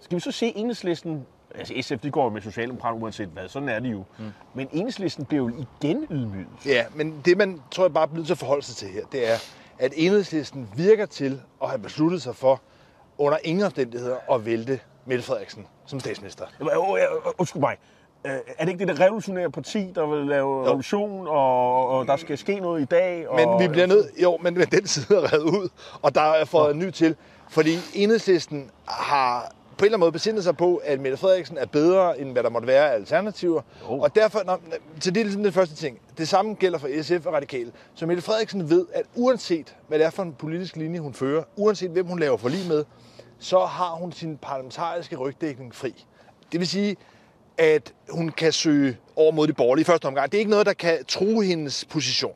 skal 0.00 0.14
vi 0.14 0.20
så 0.20 0.32
se 0.32 0.52
enhedslisten... 0.56 1.26
Altså 1.54 1.74
SF, 1.80 1.98
de 2.02 2.10
går 2.10 2.24
jo 2.24 2.30
med 2.30 2.40
Socialdemokraterne 2.40 3.02
uanset 3.02 3.28
hvad, 3.28 3.48
sådan 3.48 3.68
er 3.68 3.78
det 3.78 3.92
jo. 3.92 4.04
Mm. 4.18 4.24
Men 4.54 4.68
enhedslisten 4.72 5.24
bliver 5.24 5.44
jo 5.44 5.48
igen 5.48 6.06
ydmyget. 6.10 6.46
Ja, 6.66 6.84
men 6.94 7.20
det 7.24 7.38
man 7.38 7.60
tror 7.70 7.84
jeg 7.84 7.92
bare 7.92 8.08
bliver 8.08 8.18
nødt 8.18 8.26
til 8.26 8.34
at 8.34 8.38
forholde 8.38 8.62
sig 8.62 8.76
til 8.76 8.88
her, 8.88 9.04
det 9.12 9.30
er, 9.30 9.36
at 9.78 9.92
enhedslisten 9.96 10.68
virker 10.76 11.06
til 11.06 11.40
at 11.62 11.68
have 11.68 11.78
besluttet 11.78 12.22
sig 12.22 12.36
for 12.36 12.60
under 13.18 13.38
ingen 13.44 13.64
omstændigheder 13.64 14.16
at 14.32 14.46
vælte 14.46 14.80
Mette 15.06 15.24
Frederiksen 15.24 15.66
som 15.86 16.00
statsminister. 16.00 16.44
Undskyld 17.38 17.60
mig. 17.60 17.76
Øh, 18.26 18.32
er 18.58 18.64
det 18.64 18.72
ikke 18.72 18.86
det 18.86 18.96
der 18.96 19.04
revolutionære 19.04 19.50
parti, 19.50 19.92
der 19.94 20.06
vil 20.06 20.26
lave 20.26 20.58
jo. 20.58 20.66
revolution, 20.66 21.28
og, 21.28 21.88
og 21.88 22.06
der 22.06 22.16
skal 22.16 22.38
ske 22.38 22.60
noget 22.60 22.82
i 22.82 22.84
dag? 22.84 23.28
Og... 23.28 23.36
Men 23.36 23.62
vi 23.62 23.68
bliver 23.68 23.86
nødt... 23.86 24.06
Jo, 24.22 24.38
men 24.42 24.56
den 24.56 24.86
side 24.86 25.18
er 25.18 25.32
reddet 25.32 25.44
ud, 25.44 25.68
og 26.02 26.14
der 26.14 26.20
er 26.20 26.44
fået 26.44 26.68
ja. 26.68 26.72
ny 26.72 26.90
til. 26.90 27.16
Fordi 27.48 27.70
enhedslisten 27.94 28.70
har 28.88 29.52
på 29.80 29.84
en 29.84 29.86
eller 29.86 29.96
anden 29.96 30.00
måde 30.00 30.12
besindet 30.12 30.44
sig 30.44 30.56
på, 30.56 30.76
at 30.76 31.00
Mette 31.00 31.16
Frederiksen 31.16 31.58
er 31.58 31.66
bedre, 31.66 32.20
end 32.20 32.32
hvad 32.32 32.42
der 32.42 32.50
måtte 32.50 32.68
være 32.68 32.90
af 32.90 32.94
alternativer. 32.94 33.62
Jo. 33.82 34.00
Og 34.00 34.14
derfor, 34.14 34.42
når, 34.46 34.60
så 35.00 35.10
det 35.10 35.20
er 35.20 35.24
ligesom 35.24 35.42
den 35.42 35.52
første 35.52 35.74
ting. 35.74 36.00
Det 36.18 36.28
samme 36.28 36.54
gælder 36.54 36.78
for 36.78 37.02
SF 37.02 37.26
og 37.26 37.32
Radikale. 37.32 37.72
Så 37.94 38.06
Mette 38.06 38.22
Frederiksen 38.22 38.70
ved, 38.70 38.86
at 38.92 39.04
uanset 39.14 39.76
hvad 39.88 39.98
det 39.98 40.06
er 40.06 40.10
for 40.10 40.22
en 40.22 40.32
politisk 40.32 40.76
linje, 40.76 41.00
hun 41.00 41.14
fører, 41.14 41.42
uanset 41.56 41.90
hvem 41.90 42.06
hun 42.06 42.18
laver 42.18 42.36
forlig 42.36 42.68
med, 42.68 42.84
så 43.38 43.58
har 43.64 43.90
hun 43.90 44.12
sin 44.12 44.36
parlamentariske 44.36 45.16
rygdækning 45.16 45.74
fri. 45.74 46.04
Det 46.52 46.60
vil 46.60 46.68
sige, 46.68 46.96
at 47.58 47.92
hun 48.10 48.28
kan 48.28 48.52
søge 48.52 48.96
over 49.16 49.32
mod 49.32 49.46
de 49.46 49.52
borgerlige 49.52 49.82
i 49.82 49.84
første 49.84 50.06
omgang. 50.06 50.32
Det 50.32 50.38
er 50.38 50.40
ikke 50.40 50.50
noget, 50.50 50.66
der 50.66 50.72
kan 50.72 51.04
true 51.04 51.44
hendes 51.44 51.84
position. 51.84 52.34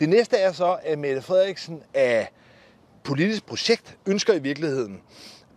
Det 0.00 0.08
næste 0.08 0.36
er 0.36 0.52
så, 0.52 0.78
at 0.82 0.98
Mette 0.98 1.22
Frederiksen 1.22 1.82
af 1.94 2.32
politisk 3.04 3.46
projekt 3.46 3.96
ønsker 4.06 4.34
i 4.34 4.38
virkeligheden 4.38 5.00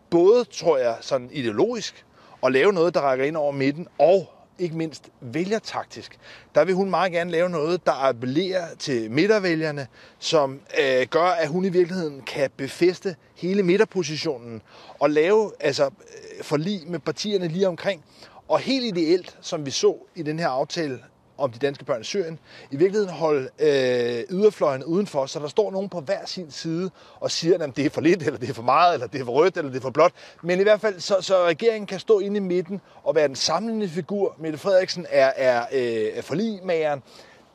både, 0.09 0.43
tror 0.43 0.77
jeg, 0.77 0.97
sådan 1.01 1.29
ideologisk 1.31 2.05
at 2.43 2.51
lave 2.51 2.73
noget, 2.73 2.93
der 2.93 3.01
rækker 3.01 3.25
ind 3.25 3.37
over 3.37 3.51
midten, 3.51 3.87
og 3.99 4.27
ikke 4.59 4.77
mindst 4.77 5.09
vælgertaktisk. 5.21 6.17
Der 6.55 6.65
vil 6.65 6.75
hun 6.75 6.89
meget 6.89 7.11
gerne 7.11 7.31
lave 7.31 7.49
noget, 7.49 7.85
der 7.85 7.91
appellerer 7.91 8.75
til 8.79 9.11
midtervælgerne, 9.11 9.87
som 10.19 10.59
øh, 10.79 11.07
gør, 11.07 11.25
at 11.25 11.47
hun 11.47 11.65
i 11.65 11.69
virkeligheden 11.69 12.21
kan 12.21 12.49
befeste 12.57 13.15
hele 13.35 13.63
midterpositionen 13.63 14.61
og 14.99 15.09
lave 15.09 15.51
altså, 15.59 15.85
øh, 15.85 16.43
forlig 16.43 16.81
med 16.87 16.99
partierne 16.99 17.47
lige 17.47 17.67
omkring, 17.67 18.03
og 18.47 18.59
helt 18.59 18.85
ideelt, 18.85 19.37
som 19.41 19.65
vi 19.65 19.71
så 19.71 19.95
i 20.15 20.23
den 20.23 20.39
her 20.39 20.47
aftale 20.47 20.99
om 21.37 21.51
de 21.51 21.59
danske 21.59 21.85
børn 21.85 22.01
i 22.01 22.03
Syrien, 22.03 22.39
i 22.71 22.75
virkeligheden 22.75 23.13
holde 23.13 23.49
øh, 23.59 24.37
yderfløjen 24.37 24.83
udenfor, 24.83 25.25
så 25.25 25.39
der 25.39 25.47
står 25.47 25.71
nogen 25.71 25.89
på 25.89 25.99
hver 25.99 26.25
sin 26.25 26.51
side 26.51 26.91
og 27.19 27.31
siger, 27.31 27.63
at 27.63 27.75
det 27.75 27.85
er 27.85 27.89
for 27.89 28.01
lidt, 28.01 28.23
eller 28.23 28.39
det 28.39 28.49
er 28.49 28.53
for 28.53 28.63
meget, 28.63 28.93
eller 28.93 29.07
det 29.07 29.21
er 29.21 29.25
for 29.25 29.31
rødt, 29.31 29.57
eller 29.57 29.71
det 29.71 29.77
er 29.77 29.81
for 29.81 29.89
blåt. 29.89 30.11
Men 30.43 30.59
i 30.59 30.63
hvert 30.63 30.81
fald, 30.81 30.99
så, 30.99 31.17
så 31.21 31.45
regeringen 31.45 31.87
kan 31.87 31.99
stå 31.99 32.19
inde 32.19 32.37
i 32.37 32.39
midten 32.39 32.81
og 33.03 33.15
være 33.15 33.27
den 33.27 33.35
samlende 33.35 33.89
figur. 33.89 34.35
Mette 34.39 34.57
Frederiksen 34.57 35.05
er, 35.09 35.31
er 35.35 35.65
øh, 35.71 36.23
forligmageren, 36.23 37.03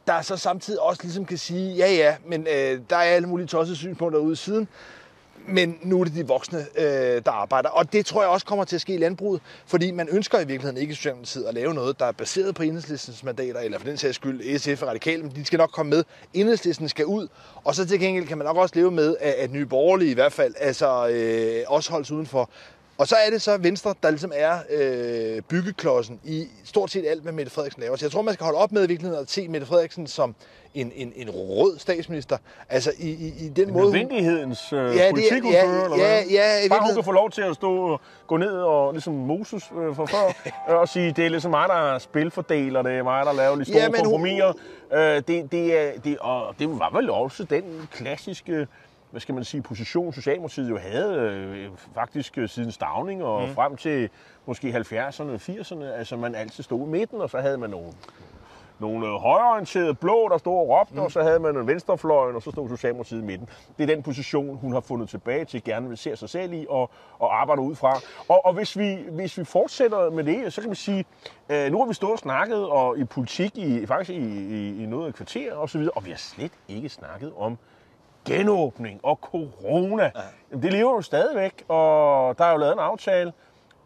der 0.06 0.22
så 0.22 0.36
samtidig 0.36 0.80
også 0.80 1.02
ligesom 1.02 1.24
kan 1.24 1.38
sige, 1.38 1.74
ja 1.74 1.92
ja, 1.92 2.16
men 2.26 2.46
øh, 2.46 2.80
der 2.90 2.96
er 2.96 3.00
alle 3.00 3.28
mulige 3.28 3.46
tossede 3.46 3.76
synspunkter 3.76 4.20
ude 4.20 4.36
siden 4.36 4.68
men 5.52 5.78
nu 5.82 6.00
er 6.00 6.04
det 6.04 6.14
de 6.14 6.26
voksne, 6.26 6.66
øh, 6.76 6.84
der 7.24 7.30
arbejder. 7.30 7.68
Og 7.68 7.92
det 7.92 8.06
tror 8.06 8.22
jeg 8.22 8.30
også 8.30 8.46
kommer 8.46 8.64
til 8.64 8.76
at 8.76 8.80
ske 8.80 8.94
i 8.94 8.98
landbruget, 8.98 9.40
fordi 9.66 9.90
man 9.90 10.08
ønsker 10.10 10.38
i 10.38 10.46
virkeligheden 10.46 10.76
ikke 10.76 10.92
i 10.92 10.94
Socialdemokratiet 10.94 11.44
at 11.44 11.54
lave 11.54 11.74
noget, 11.74 12.00
der 12.00 12.06
er 12.06 12.12
baseret 12.12 12.54
på 12.54 12.62
enhedslistens 12.62 13.24
mandater, 13.24 13.60
eller 13.60 13.78
for 13.78 13.86
den 13.86 13.96
sags 13.96 14.16
skyld 14.16 14.58
SF 14.58 14.82
og 14.82 14.88
Radikale, 14.88 15.22
men 15.22 15.32
de 15.34 15.44
skal 15.44 15.56
nok 15.56 15.70
komme 15.70 15.90
med. 15.90 16.04
Enhedslisten 16.34 16.88
skal 16.88 17.06
ud, 17.06 17.28
og 17.64 17.74
så 17.74 17.86
til 17.86 18.00
gengæld 18.00 18.26
kan 18.26 18.38
man 18.38 18.46
nok 18.46 18.56
også 18.56 18.74
leve 18.74 18.90
med, 18.90 19.16
at, 19.20 19.32
at 19.32 19.50
nye 19.52 19.66
borgerlige 19.66 20.10
i 20.10 20.14
hvert 20.14 20.32
fald 20.32 20.54
altså, 20.58 21.08
øh, 21.08 21.64
også 21.68 21.90
holdes 21.90 22.10
udenfor. 22.10 22.50
Og 23.00 23.08
så 23.08 23.16
er 23.26 23.30
det 23.30 23.42
så 23.42 23.56
Venstre, 23.56 23.94
der 24.02 24.10
ligesom 24.10 24.32
er 24.34 24.58
øh, 24.70 25.42
byggeklodsen 25.42 26.20
i 26.24 26.48
stort 26.64 26.90
set 26.90 27.06
alt, 27.06 27.22
hvad 27.22 27.32
Mette 27.32 27.52
Frederiksen 27.52 27.82
laver. 27.82 27.96
Så 27.96 28.04
jeg 28.04 28.12
tror, 28.12 28.22
man 28.22 28.34
skal 28.34 28.44
holde 28.44 28.58
op 28.58 28.72
med 28.72 28.84
i 28.84 28.88
virkeligheden 28.88 29.22
at 29.22 29.30
se 29.30 29.48
Mette 29.48 29.66
Frederiksen 29.66 30.06
som 30.06 30.34
en, 30.74 30.92
en, 30.94 31.12
en 31.16 31.30
rød 31.30 31.78
statsminister. 31.78 32.36
Altså 32.68 32.92
i, 32.98 33.10
i, 33.10 33.46
i 33.46 33.48
den 33.48 33.72
måde... 33.72 33.84
Nødvendighedens 33.84 34.72
øh, 34.72 34.96
ja, 34.96 35.10
politik, 35.10 35.42
hun 35.42 35.52
ja, 35.52 35.64
fører, 35.64 35.84
eller 35.84 35.96
ja, 35.96 36.08
hvad? 36.08 36.24
Ja, 36.30 36.68
Bare 36.68 36.80
hun 36.86 36.94
kan 36.94 37.04
få 37.04 37.12
lov 37.12 37.30
til 37.30 37.42
at 37.42 37.54
stå 37.54 37.76
og 37.76 38.00
gå 38.26 38.36
ned 38.36 38.52
og 38.52 38.92
ligesom 38.92 39.14
Moses 39.14 39.64
øh, 39.82 39.94
for 39.94 40.06
før, 40.06 40.52
og 40.80 40.88
sige, 40.88 41.12
det 41.12 41.26
er 41.26 41.28
ligesom 41.28 41.50
mig, 41.50 41.68
der 41.68 41.98
spilfordeler, 41.98 42.82
det 42.82 42.92
er 42.92 43.02
mig, 43.02 43.26
der 43.26 43.32
laver 43.32 43.56
de 43.56 43.64
store 43.64 43.82
ja, 43.82 43.90
kompromiser. 43.90 44.52
Hun... 44.90 44.98
Øh, 44.98 45.22
det, 45.28 45.52
det, 45.52 45.80
er, 45.80 46.00
det, 46.04 46.18
og 46.18 46.54
det 46.58 46.68
var 46.68 46.90
vel 46.96 47.10
også 47.10 47.44
den 47.44 47.88
klassiske 47.92 48.66
hvad 49.10 49.20
skal 49.20 49.34
man 49.34 49.44
sige, 49.44 49.62
position 49.62 50.12
Socialdemokratiet 50.12 50.70
jo 50.70 50.78
havde 50.78 51.14
øh, 51.18 51.70
faktisk 51.94 52.38
øh, 52.38 52.48
siden 52.48 52.72
Stavning 52.72 53.24
og 53.24 53.48
mm. 53.48 53.54
frem 53.54 53.76
til 53.76 54.10
måske 54.46 54.70
70'erne 54.70 55.22
og 55.22 55.34
80'erne. 55.34 55.84
Altså 55.84 56.16
man 56.16 56.34
altid 56.34 56.64
stod 56.64 56.86
i 56.86 56.90
midten, 56.90 57.20
og 57.20 57.30
så 57.30 57.38
havde 57.38 57.58
man 57.58 57.70
nogle, 57.70 57.92
nogle 58.78 59.06
øh, 59.06 59.12
højreorienterede 59.12 59.94
blå, 59.94 60.28
der 60.28 60.38
stod 60.38 60.54
og 60.54 60.68
råbte, 60.68 60.94
mm. 60.94 61.00
og 61.00 61.12
så 61.12 61.22
havde 61.22 61.40
man 61.40 61.56
en 61.56 61.66
venstrefløjen, 61.66 62.36
og 62.36 62.42
så 62.42 62.50
stod 62.50 62.68
Socialdemokratiet 62.68 63.22
i 63.22 63.24
midten. 63.24 63.48
Det 63.78 63.90
er 63.90 63.94
den 63.94 64.02
position, 64.02 64.56
hun 64.56 64.72
har 64.72 64.80
fundet 64.80 65.08
tilbage 65.08 65.44
til, 65.44 65.64
gerne 65.64 65.88
vil 65.88 65.98
se 65.98 66.16
sig 66.16 66.28
selv 66.28 66.52
i 66.52 66.66
og, 66.68 66.90
og 67.18 67.40
arbejde 67.40 67.62
ud 67.62 67.74
fra. 67.74 68.00
Og, 68.28 68.46
og 68.46 68.52
hvis, 68.52 68.78
vi, 68.78 68.98
hvis 69.10 69.38
vi 69.38 69.44
fortsætter 69.44 70.10
med 70.10 70.24
det, 70.24 70.52
så 70.52 70.60
kan 70.60 70.70
vi 70.70 70.76
sige, 70.76 71.04
øh, 71.48 71.72
nu 71.72 71.78
har 71.78 71.86
vi 71.86 71.94
stået 71.94 72.12
og 72.12 72.18
snakket 72.18 72.68
og 72.68 72.98
i 72.98 73.04
politik 73.04 73.58
i, 73.58 73.86
faktisk 73.86 74.10
i, 74.10 74.22
i, 74.56 74.82
i 74.82 74.86
noget 74.86 75.06
af 75.06 75.14
kvarter 75.14 75.54
og 75.54 75.70
så 75.70 75.78
videre, 75.78 75.92
og 75.96 76.04
vi 76.04 76.10
har 76.10 76.18
slet 76.18 76.52
ikke 76.68 76.88
snakket 76.88 77.32
om 77.36 77.58
genåbning 78.30 79.00
og 79.02 79.18
corona. 79.22 80.02
Ja. 80.02 80.10
Jamen, 80.50 80.62
det 80.62 80.72
lever 80.72 80.94
jo 80.94 81.00
stadigvæk, 81.00 81.64
og 81.68 82.38
der 82.38 82.44
er 82.44 82.52
jo 82.52 82.56
lavet 82.56 82.72
en 82.72 82.78
aftale, 82.78 83.32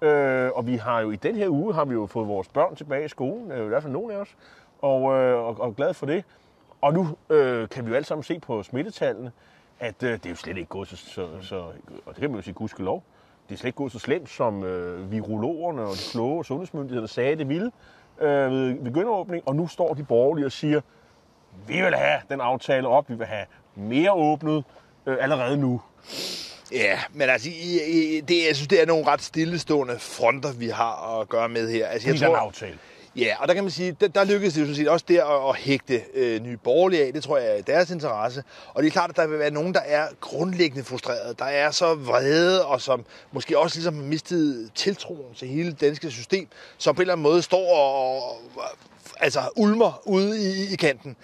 øh, 0.03 0.51
og 0.55 0.67
vi 0.67 0.77
har 0.77 1.01
jo 1.01 1.11
i 1.11 1.17
den 1.17 1.37
her 1.37 1.49
uge 1.49 1.75
har 1.75 1.85
vi 1.85 1.95
jo 1.95 2.07
fået 2.07 2.29
vores 2.29 2.49
børn 2.49 2.77
tilbage 2.77 3.05
i 3.05 3.09
skolen, 3.09 3.53
øh, 3.53 3.65
i 3.65 3.69
hvert 3.69 3.83
fald 3.83 3.93
nogle 3.93 4.15
af 4.15 4.19
os, 4.19 4.37
og, 4.83 5.15
øh, 5.15 5.39
og, 5.39 5.61
og 5.61 5.77
glad 5.77 5.95
for 5.95 6.07
det. 6.07 6.25
Og 6.81 6.95
nu 6.95 7.09
øh, 7.31 7.69
kan 7.69 7.85
vi 7.85 7.91
jo 7.91 7.97
alle 7.97 8.07
sammen 8.07 8.23
se 8.23 8.39
på 8.39 8.63
smittetallene, 8.63 9.33
at 9.81 10.03
øh, 10.03 10.13
det 10.13 10.27
er 10.27 10.31
jo 10.31 10.37
slet 10.37 10.57
ikke 10.57 10.69
gået 10.69 10.89
så, 10.89 10.97
så, 10.97 11.29
så 11.43 11.57
og 12.07 12.15
det 12.15 12.17
kan 12.17 12.31
man 12.31 12.39
jo 12.39 12.43
sige 12.43 12.55
gudskelov, 12.55 13.03
det 13.49 13.55
er 13.55 13.59
slet 13.59 13.69
ikke 13.69 13.77
gået 13.77 13.93
så 13.93 13.99
slemt, 13.99 14.29
som 14.29 14.65
øh, 14.65 15.11
virologerne 15.11 15.83
og 15.83 15.93
de 15.93 16.11
kloge 16.13 16.45
sundhedsmyndigheder 16.45 17.07
sagde, 17.07 17.37
det 17.37 17.49
ville 17.49 17.73
øh, 18.21 18.51
ved, 18.51 18.75
ved 18.81 18.95
genåbning. 18.95 19.49
Og 19.49 19.57
nu 19.57 19.67
står 19.67 19.95
de 19.95 20.05
borgerlige 20.05 20.47
og 20.47 20.53
siger, 20.53 20.81
vi 21.67 21.81
vil 21.81 21.95
have 21.95 22.21
den 22.29 22.41
aftale 22.41 22.89
op, 22.89 23.09
vi 23.09 23.15
vil 23.15 23.27
have 23.27 23.47
mere 23.77 24.13
åbnet 24.13 24.65
øh, 25.07 25.17
allerede 25.21 25.57
nu. 25.57 25.81
Ja, 26.73 26.99
men 27.13 27.29
altså, 27.29 27.49
i, 27.49 27.81
i, 28.17 28.21
det, 28.21 28.47
jeg 28.47 28.57
synes, 28.57 28.69
det 28.69 28.83
er 28.83 28.87
nogle 28.87 29.07
ret 29.07 29.23
stillestående 29.23 29.99
fronter, 29.99 30.53
vi 30.53 30.69
har 30.69 31.21
at 31.21 31.29
gøre 31.29 31.49
med 31.49 31.71
her. 31.71 31.87
Altså, 31.87 32.09
jeg 32.09 32.19
tror, 32.19 32.37
aftale. 32.37 32.79
Ja, 33.17 33.35
og 33.39 33.49
der 33.49 33.55
kan 33.55 33.65
man 33.65 33.71
sige, 33.71 33.97
der, 34.01 34.09
der 34.09 34.25
lykkedes 34.25 34.55
det 34.55 34.61
jo 34.61 34.67
sådan 34.67 34.77
set 34.77 34.89
også 34.89 35.05
der 35.09 35.25
at, 35.25 35.49
at 35.49 35.57
hægte 35.57 36.03
øh, 36.15 36.43
nye 36.43 36.57
borgerlige 36.57 37.05
af. 37.05 37.13
Det 37.13 37.23
tror 37.23 37.39
jeg 37.39 37.59
er 37.59 37.63
deres 37.63 37.91
interesse. 37.91 38.45
Og 38.69 38.83
det 38.83 38.89
er 38.89 38.93
klart, 38.93 39.11
at 39.11 39.17
der 39.17 39.27
vil 39.27 39.39
være 39.39 39.51
nogen, 39.51 39.75
der 39.75 39.81
er 39.81 40.09
grundlæggende 40.21 40.85
frustreret. 40.85 41.39
Der 41.39 41.45
er 41.45 41.71
så 41.71 41.95
vrede, 41.95 42.67
og 42.67 42.81
som 42.81 43.05
måske 43.33 43.59
også 43.59 43.77
ligesom 43.77 43.95
har 43.95 44.03
mistet 44.03 44.71
tiltroen 44.75 45.35
til 45.35 45.49
hele 45.49 45.71
det 45.71 45.81
danske 45.81 46.11
system, 46.11 46.49
som 46.79 46.95
på 46.95 46.99
en 46.99 47.03
eller 47.03 47.13
anden 47.13 47.23
måde 47.23 47.43
står 47.43 47.77
og, 47.77 48.17
og 48.17 48.39
altså 49.21 49.41
ulmer 49.57 50.03
ude 50.05 50.43
i, 50.43 50.73
i 50.73 50.77
kanten. 50.77 51.17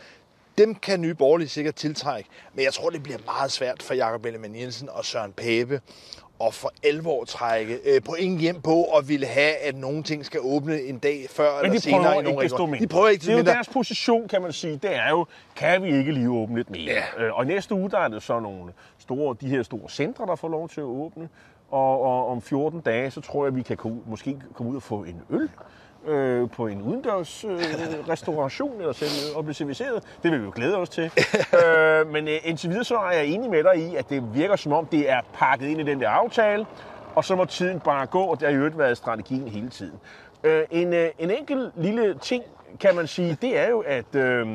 Dem 0.61 0.75
kan 0.75 1.01
nye 1.01 1.15
borgerlige 1.15 1.49
sikkert 1.49 1.75
tiltrække, 1.75 2.29
men 2.55 2.65
jeg 2.65 2.73
tror, 2.73 2.91
det 2.91 3.03
bliver 3.03 3.19
meget 3.27 3.53
svært 3.53 3.83
for 3.83 3.95
Jakob 3.95 4.25
Ellemann 4.25 4.57
Jensen 4.57 4.89
og 4.89 5.05
Søren 5.05 5.33
Pape 5.33 5.81
og 6.39 6.55
for 6.55 6.73
alvor 6.83 7.25
trække 7.25 7.79
øh, 7.85 8.03
point 8.03 8.41
hjem 8.41 8.61
på 8.61 8.75
og 8.83 9.09
ville 9.09 9.27
have, 9.27 9.55
at 9.57 9.77
nogle 9.77 10.03
ting 10.03 10.27
skal 10.27 10.41
åbne 10.43 10.83
en 10.83 10.99
dag 10.99 11.27
før 11.31 11.59
eller 11.59 11.81
senere. 11.81 12.17
Ikke 12.17 12.31
nogle 12.31 12.45
desto 12.45 12.73
de 12.73 12.87
prøver 12.87 13.09
ikke 13.09 13.27
Det 13.27 13.33
er 13.33 13.39
jo 13.39 13.45
deres 13.45 13.69
position, 13.69 14.29
kan 14.29 14.43
man 14.43 14.53
sige. 14.53 14.77
Det 14.77 14.97
er 14.97 15.11
jo, 15.11 15.27
kan 15.57 15.83
vi 15.83 15.99
ikke 15.99 16.13
lige 16.13 16.31
åbne 16.31 16.57
lidt 16.57 16.71
mere? 16.71 16.83
Ja. 16.83 17.25
Øh, 17.25 17.39
og 17.39 17.47
næste 17.47 17.75
uge, 17.75 17.91
der 17.91 17.99
er 17.99 18.09
det 18.09 18.23
så 18.23 18.41
nogle 18.41 18.73
store, 18.99 19.37
de 19.41 19.49
her 19.49 19.63
store 19.63 19.91
centre, 19.91 20.27
der 20.27 20.37
får 20.37 20.49
lov 20.49 20.69
til 20.69 20.81
at 20.81 20.85
åbne. 20.85 21.29
Og, 21.71 22.03
og 22.03 22.29
om 22.29 22.43
14 22.43 22.81
dage, 22.81 23.11
så 23.11 23.21
tror 23.21 23.47
jeg, 23.47 23.57
vi 23.57 23.63
kan 23.63 23.77
komme, 23.77 24.01
måske 24.07 24.37
komme 24.55 24.73
ud 24.73 24.77
og 24.77 24.83
få 24.83 25.05
en 25.05 25.23
øl 25.31 25.51
øh, 26.07 26.51
på 26.51 26.67
en 26.67 26.83
udendørs 26.83 27.45
øh, 27.45 27.51
restauration 28.09 28.81
eller 28.81 28.93
selv 28.93 29.37
og 29.37 29.45
blive 29.45 29.55
serviceret. 29.55 30.03
Det 30.23 30.31
vil 30.31 30.41
vi 30.41 30.45
jo 30.45 30.53
glæde 30.55 30.77
os 30.77 30.89
til. 30.89 31.05
øh, 31.65 32.13
men 32.13 32.29
øh, 32.29 32.39
indtil 32.45 32.71
videre 32.71 32.85
så 32.85 32.97
er 32.97 33.11
jeg 33.11 33.27
enig 33.27 33.51
med 33.51 33.65
dig 33.65 33.77
i, 33.77 33.97
at 33.97 34.11
det 34.11 34.35
virker 34.35 34.57
som 34.57 34.73
om, 34.73 34.87
det 34.87 35.11
er 35.11 35.21
pakket 35.35 35.67
ind 35.67 35.81
i 35.81 35.85
den 35.85 36.01
der 36.01 36.09
aftale, 36.09 36.67
og 37.15 37.25
så 37.25 37.37
må 37.37 37.45
tiden 37.45 37.81
bare 37.81 38.07
gå, 38.07 38.23
og 38.23 38.41
det 38.41 38.49
har 38.49 38.57
jo 38.57 38.65
ikke 38.67 38.79
været 38.79 38.97
strategien 38.97 39.49
hele 39.49 39.69
tiden. 39.69 40.01
Øh, 40.45 40.63
en, 40.71 40.93
øh, 40.93 41.09
en 41.19 41.31
enkelt 41.31 41.73
lille 41.77 42.15
ting, 42.15 42.45
kan 42.81 42.97
man 42.97 43.07
sige, 43.07 43.39
det 43.43 43.59
er 43.59 43.69
jo, 43.69 43.81
at 43.87 44.15
øh, 44.15 44.49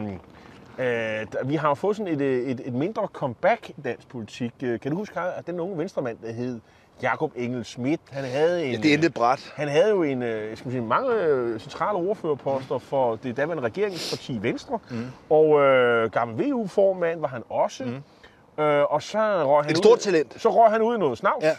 øh, 0.79 1.25
vi 1.45 1.55
har 1.55 1.73
fået 1.73 1.97
sådan 1.97 2.13
et, 2.13 2.21
et, 2.21 2.61
et 2.65 2.73
mindre 2.73 3.07
comeback 3.13 3.69
i 3.69 3.81
dansk 3.83 4.07
politik. 4.07 4.51
Kan 4.59 4.91
du 4.91 4.95
huske, 4.95 5.19
at 5.19 5.47
den 5.47 5.59
unge 5.59 5.77
venstremand, 5.77 6.17
der 6.23 6.31
hed 6.31 6.59
Jakob 7.01 7.31
Engel 7.35 7.65
Schmidt, 7.65 8.01
han 8.11 8.23
havde 8.23 8.65
en... 8.65 8.71
Ja, 8.71 8.77
det 8.77 8.93
endte 8.93 9.09
bræt. 9.09 9.53
Han 9.55 9.67
havde 9.67 9.89
jo 9.89 10.03
en, 10.03 10.21
skal 10.55 10.71
sige, 10.71 10.81
mange 10.81 11.13
øh, 11.13 11.59
centrale 11.59 11.97
ordførerposter 11.97 12.77
for 12.77 13.15
det 13.15 13.37
daværende 13.37 13.63
regeringsparti 13.63 14.37
Venstre, 14.41 14.79
mm. 14.89 15.05
og 15.29 15.61
øh, 15.61 16.11
gammel 16.11 16.49
VU-formand 16.49 17.19
var 17.19 17.27
han 17.27 17.43
også. 17.49 17.83
Mm. 17.83 18.63
Øh, 18.63 18.83
og 18.83 19.03
så 19.03 19.17
røg 19.17 19.63
han 19.63 19.71
Et 19.71 19.77
stort 19.77 19.97
ud, 19.97 19.97
talent. 19.97 20.41
Så 20.41 20.49
røg 20.49 20.71
han 20.71 20.81
ud 20.81 20.95
i 20.95 20.99
noget 20.99 21.17
snavs. 21.17 21.43
Ja. 21.43 21.55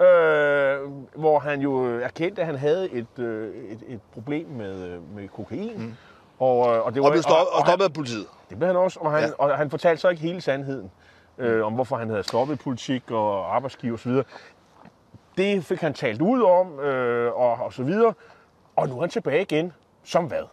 Øh, 0.00 0.90
hvor 1.14 1.38
han 1.38 1.60
jo 1.60 1.98
erkendte, 1.98 2.40
at 2.40 2.46
han 2.46 2.56
havde 2.56 2.90
et, 2.90 3.18
øh, 3.18 3.54
et, 3.54 3.78
et 3.88 4.00
problem 4.12 4.46
med, 4.48 4.98
med 5.14 5.28
kokain. 5.28 5.72
Mm. 5.76 5.94
Og, 6.38 6.58
og, 6.58 6.94
det 6.94 7.02
var, 7.02 7.08
og 7.08 7.12
blev 7.12 7.22
stoppet, 7.22 7.48
og, 7.48 7.54
og 7.54 7.66
stoppet 7.66 7.84
af 7.84 7.92
politiet. 7.92 8.26
Det 8.50 8.58
blev 8.58 8.66
han 8.66 8.76
også, 8.76 9.00
og 9.00 9.12
han, 9.12 9.22
ja. 9.22 9.30
og 9.38 9.56
han 9.56 9.70
fortalte 9.70 10.00
så 10.00 10.08
ikke 10.08 10.22
hele 10.22 10.40
sandheden 10.40 10.90
øh, 11.38 11.66
om, 11.66 11.72
hvorfor 11.72 11.96
han 11.96 12.08
havde 12.08 12.22
stoppet 12.22 12.58
politik 12.58 13.10
og 13.10 13.56
arbejdsgiver 13.56 13.94
osv. 13.94 14.12
Det 15.40 15.64
fik 15.64 15.80
han 15.80 15.94
talt 15.94 16.22
ud 16.22 16.42
om, 16.42 16.80
øh, 16.80 17.32
og, 17.32 17.52
og 17.52 17.72
så 17.72 17.82
videre. 17.82 18.14
Og 18.76 18.88
nu 18.88 18.96
er 18.96 19.00
han 19.00 19.10
tilbage 19.10 19.42
igen. 19.42 19.72
Som 20.04 20.24
hvad? 20.24 20.44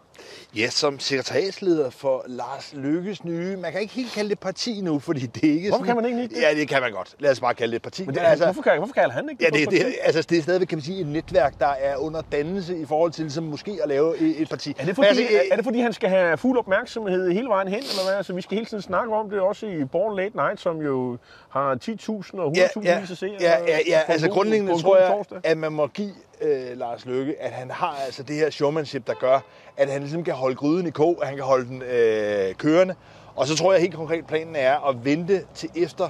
Ja, 0.55 0.69
som 0.69 0.99
sekretariatsleder 0.99 1.89
for 1.89 2.23
Lars 2.27 2.73
Lykkes 2.73 3.23
nye, 3.23 3.57
man 3.57 3.71
kan 3.71 3.81
ikke 3.81 3.93
helt 3.93 4.11
kalde 4.11 4.29
det 4.29 4.39
parti 4.39 4.81
nu, 4.81 4.99
fordi 4.99 5.19
det 5.19 5.49
er 5.49 5.53
ikke 5.53 5.69
Hvorfor 5.69 5.85
sådan, 5.85 6.03
kan 6.03 6.11
man 6.11 6.21
ikke 6.21 6.35
det? 6.35 6.41
Ja, 6.41 6.55
det 6.55 6.67
kan 6.67 6.81
man 6.81 6.91
godt. 6.91 7.15
Lad 7.19 7.31
os 7.31 7.39
bare 7.39 7.53
kalde 7.53 7.71
det 7.71 7.75
et 7.75 7.81
parti. 7.81 8.05
Men 8.05 8.15
det, 8.15 8.21
altså, 8.21 8.45
hvorfor, 8.45 8.61
kan, 8.61 8.77
hvorfor 8.77 8.93
kalder 8.93 9.11
han 9.11 9.29
ikke 9.29 9.45
det? 9.45 9.59
Ja, 9.59 9.65
det, 9.65 9.71
det, 9.71 9.95
altså, 10.03 10.21
det 10.21 10.37
er 10.37 10.41
stadigvæk, 10.41 10.67
kan 10.67 10.77
man 10.77 10.83
sige, 10.83 11.01
et 11.01 11.07
netværk, 11.07 11.59
der 11.59 11.67
er 11.67 11.97
under 11.97 12.21
dannelse 12.31 12.77
i 12.77 12.85
forhold 12.85 13.11
til 13.11 13.23
ligesom, 13.23 13.43
måske 13.43 13.79
at 13.83 13.89
lave 13.89 14.17
et, 14.17 14.41
et 14.41 14.49
parti. 14.49 14.75
Er 14.79 14.85
det, 14.85 14.95
fordi, 14.95 15.07
altså, 15.07 15.23
er 15.51 15.55
det 15.55 15.65
fordi, 15.65 15.79
han 15.79 15.93
skal 15.93 16.09
have 16.09 16.37
fuld 16.37 16.57
opmærksomhed 16.57 17.31
hele 17.31 17.47
vejen 17.47 17.67
hen, 17.67 17.79
eller 17.79 18.03
hvad? 18.05 18.17
Altså, 18.17 18.33
vi 18.33 18.41
skal 18.41 18.55
hele 18.55 18.65
tiden 18.65 18.83
snakke 18.83 19.13
om 19.13 19.29
det 19.29 19.39
også 19.39 19.65
i 19.65 19.85
Born 19.85 20.15
Late 20.17 20.35
Night, 20.35 20.59
som 20.59 20.81
jo 20.81 21.17
har 21.49 21.75
10.000 21.75 22.39
og 22.39 22.53
100.000 22.57 22.81
ja, 22.83 22.99
ja, 22.99 23.05
seere. 23.05 23.35
Ja, 23.39 23.57
ja, 23.67 23.79
ja. 23.87 24.01
altså 24.07 24.29
grundlæggende 24.29 24.81
tror 24.81 24.97
jeg, 24.97 25.41
at 25.43 25.57
man 25.57 25.71
må 25.71 25.87
give 25.87 26.13
øh, 26.41 26.77
Lars 26.77 27.05
Løkke, 27.05 27.41
at 27.41 27.51
han 27.51 27.71
har 27.71 27.97
altså 28.05 28.23
det 28.23 28.35
her 28.35 28.49
showmanship, 28.49 29.07
der 29.07 29.13
gør, 29.13 29.39
at 29.77 29.89
han 29.89 30.01
ligesom 30.01 30.23
kan 30.23 30.33
holde 30.33 30.55
gryden 30.55 30.87
i 30.87 30.91
kog, 30.91 31.17
at 31.21 31.27
han 31.27 31.35
kan 31.35 31.45
holde 31.45 31.67
den 31.67 31.81
øh, 31.81 32.55
kørende. 32.55 32.95
Og 33.35 33.47
så 33.47 33.55
tror 33.55 33.73
jeg 33.73 33.81
helt 33.81 33.95
konkret, 33.95 34.27
planen 34.27 34.55
er 34.55 34.89
at 34.89 35.05
vente 35.05 35.41
til 35.55 35.69
efter 35.75 36.09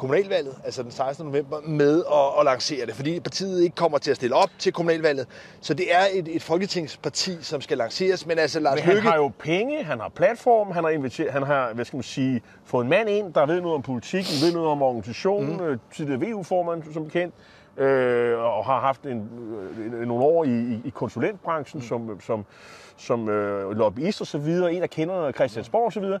kommunalvalget, 0.00 0.54
altså 0.64 0.82
den 0.82 0.90
16. 0.90 1.26
november, 1.26 1.60
med 1.60 2.04
at, 2.12 2.38
at 2.40 2.44
lancere 2.44 2.86
det, 2.86 2.94
fordi 2.94 3.20
partiet 3.20 3.62
ikke 3.62 3.76
kommer 3.76 3.98
til 3.98 4.10
at 4.10 4.16
stille 4.16 4.36
op 4.36 4.48
til 4.58 4.72
kommunalvalget. 4.72 5.26
Så 5.60 5.74
det 5.74 5.94
er 5.94 6.02
et, 6.12 6.36
et 6.36 6.42
folketingsparti, 6.42 7.32
som 7.40 7.60
skal 7.60 7.78
lanceres, 7.78 8.26
men 8.26 8.38
altså 8.38 8.60
Lars 8.60 8.74
men 8.74 8.84
han 8.84 8.94
Løkke... 8.94 9.08
har 9.08 9.16
jo 9.16 9.32
penge, 9.38 9.84
han 9.84 10.00
har 10.00 10.08
platform, 10.08 10.70
han 10.70 10.84
har, 10.84 10.90
inviteret, 10.90 11.32
han 11.32 11.42
har 11.42 11.72
hvad 11.74 11.84
skal 11.84 11.96
man 11.96 12.02
sige, 12.02 12.42
fået 12.64 12.84
en 12.84 12.90
mand 12.90 13.08
ind, 13.08 13.34
der 13.34 13.46
ved 13.46 13.60
noget 13.60 13.74
om 13.74 13.82
politikken, 13.82 14.32
ved 14.42 14.52
noget 14.52 14.68
om 14.68 14.82
organisationen, 14.82 15.70
mm. 15.70 15.80
tidligere 15.94 16.20
VU-formand 16.20 16.82
som 16.92 17.04
bekendt, 17.04 17.34
øh, 17.76 18.38
og 18.38 18.64
har 18.64 18.80
haft 18.80 19.02
en, 19.02 19.28
øh, 19.78 19.86
en, 19.86 20.08
nogle 20.08 20.24
år 20.24 20.44
i, 20.44 20.80
i, 20.84 20.90
konsulentbranchen 20.90 21.80
mm. 21.80 21.86
som, 21.86 22.20
som, 22.20 22.44
som 22.96 23.28
øh, 23.28 23.70
lobbyist 23.70 24.20
og 24.20 24.26
så 24.26 24.38
videre, 24.38 24.72
en 24.72 24.82
af 24.82 24.90
kender 24.90 25.32
Christiansborg 25.32 25.84
og 25.84 25.92
så 25.92 26.00
videre 26.00 26.18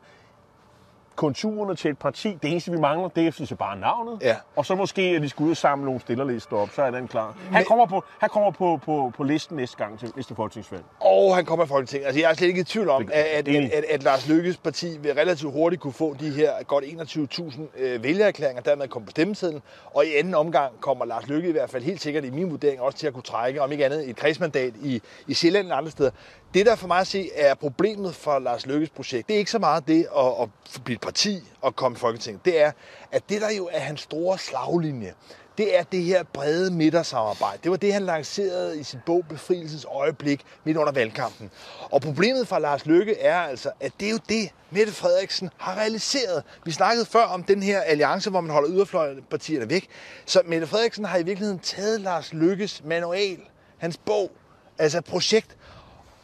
konturerne 1.20 1.74
til 1.74 1.90
et 1.90 1.98
parti. 1.98 2.38
Det 2.42 2.50
eneste, 2.50 2.70
vi 2.70 2.78
mangler, 2.78 3.08
det 3.08 3.26
er 3.26 3.30
synes 3.30 3.50
jeg, 3.50 3.58
bare 3.58 3.78
navnet. 3.78 4.18
Ja. 4.22 4.36
Og 4.56 4.66
så 4.66 4.74
måske, 4.74 5.02
at 5.02 5.22
vi 5.22 5.28
skal 5.28 5.44
ud 5.44 5.50
og 5.50 5.56
samle 5.56 5.84
nogle 5.84 6.00
stillerlister 6.00 6.56
op, 6.56 6.70
så 6.70 6.82
er 6.82 6.90
den 6.90 7.08
klar. 7.08 7.36
Han 7.44 7.52
Men... 7.52 7.64
kommer, 7.64 7.86
på, 7.86 8.04
han 8.18 8.28
kommer 8.28 8.50
på, 8.50 8.80
på, 8.84 9.12
på 9.16 9.22
listen 9.24 9.56
næste 9.56 9.76
gang 9.76 9.98
til 9.98 10.12
næste 10.16 10.34
folketingsvalg. 10.34 10.82
Og 11.00 11.36
han 11.36 11.44
kommer 11.44 11.64
i 11.64 11.68
Folketinget. 11.68 12.06
Altså, 12.06 12.20
jeg 12.20 12.30
er 12.30 12.34
slet 12.34 12.48
ikke 12.48 12.60
i 12.60 12.64
tvivl 12.64 12.88
om, 12.88 13.08
at, 13.12 13.24
at, 13.24 13.48
at, 13.48 13.72
at, 13.72 13.84
at 13.84 14.02
Lars 14.02 14.28
Lykkes 14.28 14.56
parti 14.56 14.98
vil 14.98 15.14
relativt 15.14 15.52
hurtigt 15.52 15.82
kunne 15.82 15.92
få 15.92 16.16
de 16.20 16.30
her 16.30 16.62
godt 16.62 16.84
21.000 16.84 17.60
øh, 17.82 18.02
vælgererklæringer, 18.02 18.62
dermed 18.62 18.88
komme 18.88 19.06
på 19.06 19.10
stemmesedlen. 19.10 19.62
Og 19.94 20.06
i 20.06 20.16
anden 20.16 20.34
omgang 20.34 20.80
kommer 20.80 21.04
Lars 21.04 21.26
Lykke 21.26 21.48
i 21.48 21.52
hvert 21.52 21.70
fald 21.70 21.82
helt 21.82 22.00
sikkert 22.00 22.24
i 22.24 22.30
min 22.30 22.50
vurdering 22.50 22.80
også 22.80 22.98
til 22.98 23.06
at 23.06 23.12
kunne 23.12 23.22
trække, 23.22 23.62
om 23.62 23.72
ikke 23.72 23.84
andet, 23.84 24.10
et 24.10 24.16
kredsmandat 24.16 24.72
i, 24.82 25.02
i 25.26 25.34
Sjælland 25.34 25.66
eller 25.66 25.76
andre 25.76 25.90
steder. 25.90 26.10
Det, 26.54 26.66
der 26.66 26.76
for 26.76 26.86
mig 26.86 27.00
at 27.00 27.06
se 27.06 27.30
er 27.34 27.54
problemet 27.54 28.14
for 28.14 28.38
Lars 28.38 28.66
Lykkes 28.66 28.90
projekt, 28.90 29.28
det 29.28 29.34
er 29.34 29.38
ikke 29.38 29.50
så 29.50 29.58
meget 29.58 29.88
det 29.88 30.06
at, 30.16 30.42
at 30.42 30.48
blive 30.84 30.94
et 30.94 31.00
parti 31.00 31.42
og 31.60 31.76
komme 31.76 31.96
i 31.96 31.98
Folketinget. 31.98 32.44
Det 32.44 32.62
er, 32.62 32.72
at 33.12 33.22
det 33.28 33.40
der 33.40 33.50
jo 33.50 33.68
er 33.72 33.78
hans 33.78 34.00
store 34.00 34.38
slaglinje, 34.38 35.14
det 35.58 35.78
er 35.78 35.82
det 35.82 36.02
her 36.02 36.22
brede 36.22 36.70
midtersamarbejde. 36.70 37.58
Det 37.62 37.70
var 37.70 37.76
det, 37.76 37.92
han 37.92 38.02
lancerede 38.02 38.80
i 38.80 38.82
sin 38.82 38.98
bog 39.06 39.24
Befrielsens 39.28 39.86
øjeblik 39.90 40.40
midt 40.64 40.76
under 40.76 40.92
valgkampen. 40.92 41.50
Og 41.90 42.02
problemet 42.02 42.48
for 42.48 42.58
Lars 42.58 42.86
Lykke 42.86 43.20
er 43.20 43.40
altså, 43.40 43.70
at 43.80 43.92
det 44.00 44.06
er 44.06 44.10
jo 44.10 44.18
det, 44.28 44.50
Mette 44.70 44.92
Frederiksen 44.92 45.50
har 45.56 45.74
realiseret. 45.74 46.42
Vi 46.64 46.70
snakkede 46.70 47.06
før 47.06 47.24
om 47.24 47.42
den 47.42 47.62
her 47.62 47.80
alliance, 47.80 48.30
hvor 48.30 48.40
man 48.40 48.50
holder 48.50 48.70
yderfløjpartierne 48.70 49.70
væk. 49.70 49.88
Så 50.26 50.42
Mette 50.44 50.66
Frederiksen 50.66 51.04
har 51.04 51.18
i 51.18 51.22
virkeligheden 51.22 51.58
taget 51.58 52.00
Lars 52.00 52.32
Lykkes 52.32 52.82
manual, 52.84 53.38
hans 53.78 53.96
bog, 53.96 54.30
altså 54.78 55.00
projekt, 55.00 55.56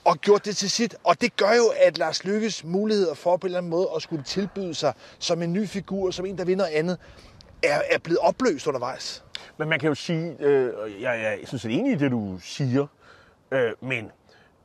og 0.06 0.20
gjort 0.20 0.44
det 0.44 0.56
til 0.56 0.70
sit. 0.70 0.96
Og 1.04 1.20
det 1.20 1.36
gør 1.36 1.52
jo, 1.56 1.72
at 1.86 1.98
Lars 1.98 2.24
Lykkes 2.24 2.64
muligheder 2.64 3.14
for 3.14 3.36
på 3.36 3.46
en 3.46 3.48
eller 3.48 3.58
anden 3.58 3.70
måde 3.70 3.88
at 3.96 4.02
skulle 4.02 4.22
tilbyde 4.22 4.74
sig 4.74 4.92
som 5.18 5.42
en 5.42 5.52
ny 5.52 5.66
figur, 5.66 6.10
som 6.10 6.26
en, 6.26 6.38
der 6.38 6.44
vinder 6.44 6.66
andet, 6.72 6.98
er, 7.62 7.80
er 7.90 7.98
blevet 7.98 8.18
opløst 8.18 8.66
undervejs. 8.66 9.24
Men 9.58 9.68
man 9.68 9.78
kan 9.78 9.88
jo 9.88 9.94
sige, 9.94 10.36
øh, 10.40 10.72
jeg, 11.02 11.38
jeg 11.40 11.48
synes, 11.48 11.64
jeg 11.64 11.72
er 11.72 11.78
enig 11.78 11.92
i 11.92 11.96
det, 11.96 12.10
du 12.10 12.38
siger, 12.42 12.86
øh, 13.50 13.72
men 13.80 14.10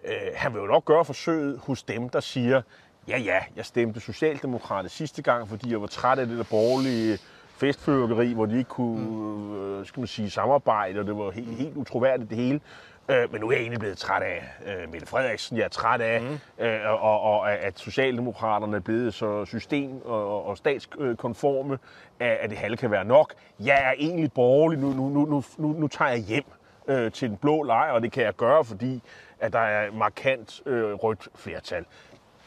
øh, 0.06 0.14
han 0.36 0.54
vil 0.54 0.60
jo 0.60 0.66
nok 0.66 0.86
gøre 0.86 1.06
forsøget 1.06 1.60
hos 1.64 1.84
dem, 1.84 2.10
der 2.10 2.20
siger, 2.20 2.62
ja 3.08 3.18
ja, 3.18 3.40
jeg 3.56 3.66
stemte 3.66 4.00
Socialdemokrater 4.00 4.90
sidste 4.90 5.22
gang, 5.22 5.50
fordi 5.50 5.72
jeg 5.72 5.82
var 5.82 5.88
træt 5.88 6.20
af 6.20 6.28
det 6.28 6.38
der 6.38 6.44
borgerlige 6.44 7.20
festfyrkeri, 7.58 8.34
hvor 8.34 8.46
de 8.46 8.58
ikke 8.58 8.70
kunne 8.70 9.06
mm. 9.06 9.80
øh, 9.80 9.86
skal 9.86 10.00
man 10.02 10.08
sige, 10.08 10.30
samarbejde, 10.30 11.00
og 11.00 11.06
det 11.06 11.18
var 11.18 11.32
helt, 11.32 11.58
helt 11.58 11.78
utroværdigt 11.78 12.30
det 12.30 12.38
hele. 12.38 12.60
Øh, 13.12 13.32
men 13.32 13.42
nu 13.42 13.48
er 13.48 13.52
jeg 13.52 13.60
egentlig 13.60 13.80
blevet 13.80 13.98
træt 13.98 14.22
af 14.22 14.44
øh, 14.66 14.92
Mette 14.92 15.08
Frederiksen. 15.08 15.58
Jeg 15.58 15.64
er 15.64 15.70
træt 15.70 16.02
af, 16.02 16.22
mm. 16.22 16.66
øh, 16.66 17.04
og, 17.04 17.22
og, 17.22 17.52
at 17.52 17.80
Socialdemokraterne 17.80 18.76
er 18.76 18.82
blevet 18.82 19.14
så 19.14 19.46
system- 19.46 20.02
og, 20.06 20.46
og 20.46 20.58
statskonforme, 20.58 21.80
at, 22.20 22.38
at 22.38 22.50
det 22.50 22.58
halve 22.58 22.78
kan 22.78 22.92
være 22.92 23.06
nok. 23.06 23.34
Jeg 23.60 23.84
er 23.84 23.94
egentlig 23.98 24.32
borgerlig. 24.32 24.80
Nu, 24.80 24.90
nu, 24.90 25.10
nu, 25.10 25.44
nu, 25.58 25.68
nu 25.68 25.88
tager 25.88 26.12
jeg 26.12 26.20
hjem 26.20 26.46
øh, 26.88 27.12
til 27.12 27.30
den 27.30 27.38
blå 27.38 27.64
lejr, 27.64 27.92
og 27.92 28.02
det 28.02 28.12
kan 28.12 28.24
jeg 28.24 28.36
gøre, 28.36 28.66
fordi 28.66 29.04
at 29.40 29.54
der 29.54 29.60
er 29.60 29.92
markant 29.92 30.62
øh, 30.66 30.94
rødt 30.94 31.28
flertal. 31.36 31.86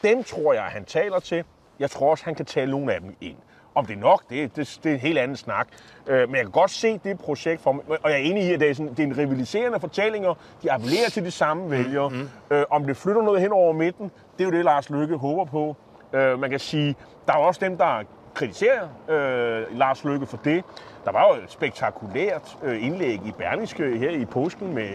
Dem 0.03 0.23
tror 0.23 0.53
jeg, 0.53 0.63
han 0.63 0.85
taler 0.85 1.19
til. 1.19 1.43
Jeg 1.79 1.91
tror 1.91 2.11
også, 2.11 2.25
han 2.25 2.35
kan 2.35 2.45
tale 2.45 2.71
nogle 2.71 2.93
af 2.93 3.01
dem 3.01 3.15
ind. 3.21 3.37
Om 3.75 3.85
det 3.85 3.95
er 3.95 3.99
nok, 3.99 4.23
det, 4.29 4.55
det, 4.55 4.79
det 4.83 4.89
er 4.89 4.93
en 4.93 4.99
helt 4.99 5.17
anden 5.17 5.37
snak. 5.37 5.67
Øh, 6.07 6.29
men 6.29 6.35
jeg 6.35 6.43
kan 6.43 6.51
godt 6.51 6.71
se 6.71 6.97
det 7.03 7.19
projekt 7.19 7.61
for 7.61 7.71
mig. 7.71 7.83
Og 7.87 8.09
jeg 8.09 8.13
er 8.13 8.23
enig 8.23 8.43
i, 8.43 8.53
at 8.53 8.59
det 8.59 8.69
er, 8.69 8.73
sådan, 8.73 8.91
det 8.91 8.99
er 8.99 9.03
en 9.03 9.17
rivaliserende 9.17 9.79
fortællinger. 9.79 10.33
De 10.63 10.71
appellerer 10.71 11.09
til 11.09 11.25
de 11.25 11.31
samme 11.31 11.71
vælgere. 11.71 12.09
Mm-hmm. 12.09 12.29
Øh, 12.51 12.63
om 12.69 12.85
det 12.85 12.97
flytter 12.97 13.21
noget 13.21 13.41
hen 13.41 13.51
over 13.51 13.73
midten, 13.73 14.11
det 14.37 14.43
er 14.43 14.45
jo 14.45 14.51
det, 14.51 14.65
Lars 14.65 14.89
Lykke 14.89 15.15
håber 15.15 15.45
på. 15.45 15.75
Øh, 16.13 16.39
man 16.39 16.49
kan 16.49 16.59
sige, 16.59 16.95
der 17.27 17.33
er 17.33 17.37
også 17.37 17.59
dem, 17.63 17.77
der 17.77 18.03
kritiserer 18.33 18.87
øh, 19.09 19.77
Lars 19.77 20.03
Løkke 20.03 20.25
for 20.25 20.37
det. 20.37 20.63
Der 21.05 21.11
var 21.11 21.27
jo 21.27 21.43
et 21.43 21.51
spektakulært 21.51 22.57
øh, 22.63 22.85
indlæg 22.85 23.13
i 23.25 23.31
Berlingske 23.37 23.97
her 23.97 24.09
i 24.09 24.25
påsken 24.25 24.73
med 24.73 24.89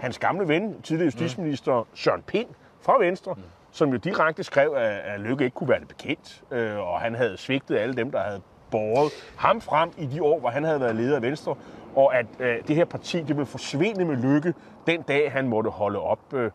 hans 0.00 0.18
gamle 0.18 0.48
ven, 0.48 0.82
tidligere 0.82 1.04
justitsminister 1.04 1.86
Søren 1.94 2.22
Pind 2.22 2.48
fra 2.80 2.98
Venstre, 2.98 3.34
mm. 3.34 3.42
Som 3.76 3.90
jo 3.90 3.96
direkte 3.96 4.44
skrev, 4.44 4.74
at, 4.76 5.20
Løkke 5.20 5.44
ikke 5.44 5.54
kunne 5.54 5.68
være 5.68 5.80
det 5.80 5.88
bekendt, 5.88 6.42
øh, 6.50 6.78
og 6.78 7.00
han 7.00 7.14
havde 7.14 7.36
svigtet 7.36 7.76
alle 7.76 7.94
dem, 7.94 8.10
der 8.10 8.20
havde 8.20 8.40
båret 8.70 9.12
ham 9.36 9.60
frem 9.60 9.90
i 9.98 10.06
de 10.06 10.22
år, 10.22 10.40
hvor 10.40 10.48
han 10.48 10.64
havde 10.64 10.80
været 10.80 10.96
leder 10.96 11.16
af 11.16 11.22
Venstre, 11.22 11.54
og 11.96 12.18
at 12.18 12.26
øh, 12.38 12.56
det 12.68 12.76
her 12.76 12.84
parti 12.84 13.18
det 13.18 13.28
ville 13.28 13.46
forsvinde 13.46 14.04
med 14.04 14.16
Lykke 14.16 14.54
den 14.86 15.02
dag, 15.02 15.32
han 15.32 15.48
måtte 15.48 15.70
holde 15.70 15.98
op. 15.98 16.34
Øh, 16.34 16.50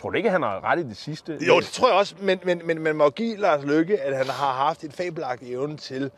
Tror 0.00 0.10
du 0.10 0.16
ikke, 0.16 0.30
han 0.30 0.42
har 0.42 0.64
ret 0.64 0.78
i 0.78 0.82
det 0.82 0.96
sidste? 0.96 1.38
Jo, 1.48 1.60
det 1.60 1.66
tror 1.66 1.88
jeg 1.88 1.96
også, 1.96 2.14
men, 2.20 2.40
men, 2.44 2.60
men 2.64 2.82
man 2.82 2.96
må 2.96 3.10
give 3.10 3.36
Lars 3.36 3.64
Lykke, 3.64 4.00
at 4.00 4.16
han 4.16 4.26
har 4.26 4.52
haft 4.52 4.84
et 4.84 4.92
fabelagtigt 4.92 5.50
evne 5.50 5.76
til 5.76 6.10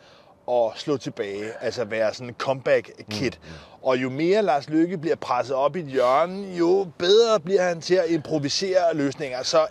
at 0.50 0.70
slå 0.76 0.96
tilbage, 0.96 1.44
altså 1.60 1.84
være 1.84 2.14
sådan 2.14 2.28
en 2.28 2.34
comeback-kid. 2.38 3.30
Mm. 3.30 3.48
Og 3.82 3.96
jo 3.96 4.10
mere 4.10 4.42
Lars 4.42 4.68
Lykke 4.68 4.98
bliver 4.98 5.16
presset 5.16 5.56
op 5.56 5.76
i 5.76 5.80
et 5.80 5.86
hjørne, 5.86 6.56
jo 6.58 6.86
bedre 6.98 7.40
bliver 7.40 7.62
han 7.62 7.80
til 7.80 7.94
at 7.94 8.10
improvisere 8.10 8.94
løsninger. 8.94 9.42
Så 9.42 9.66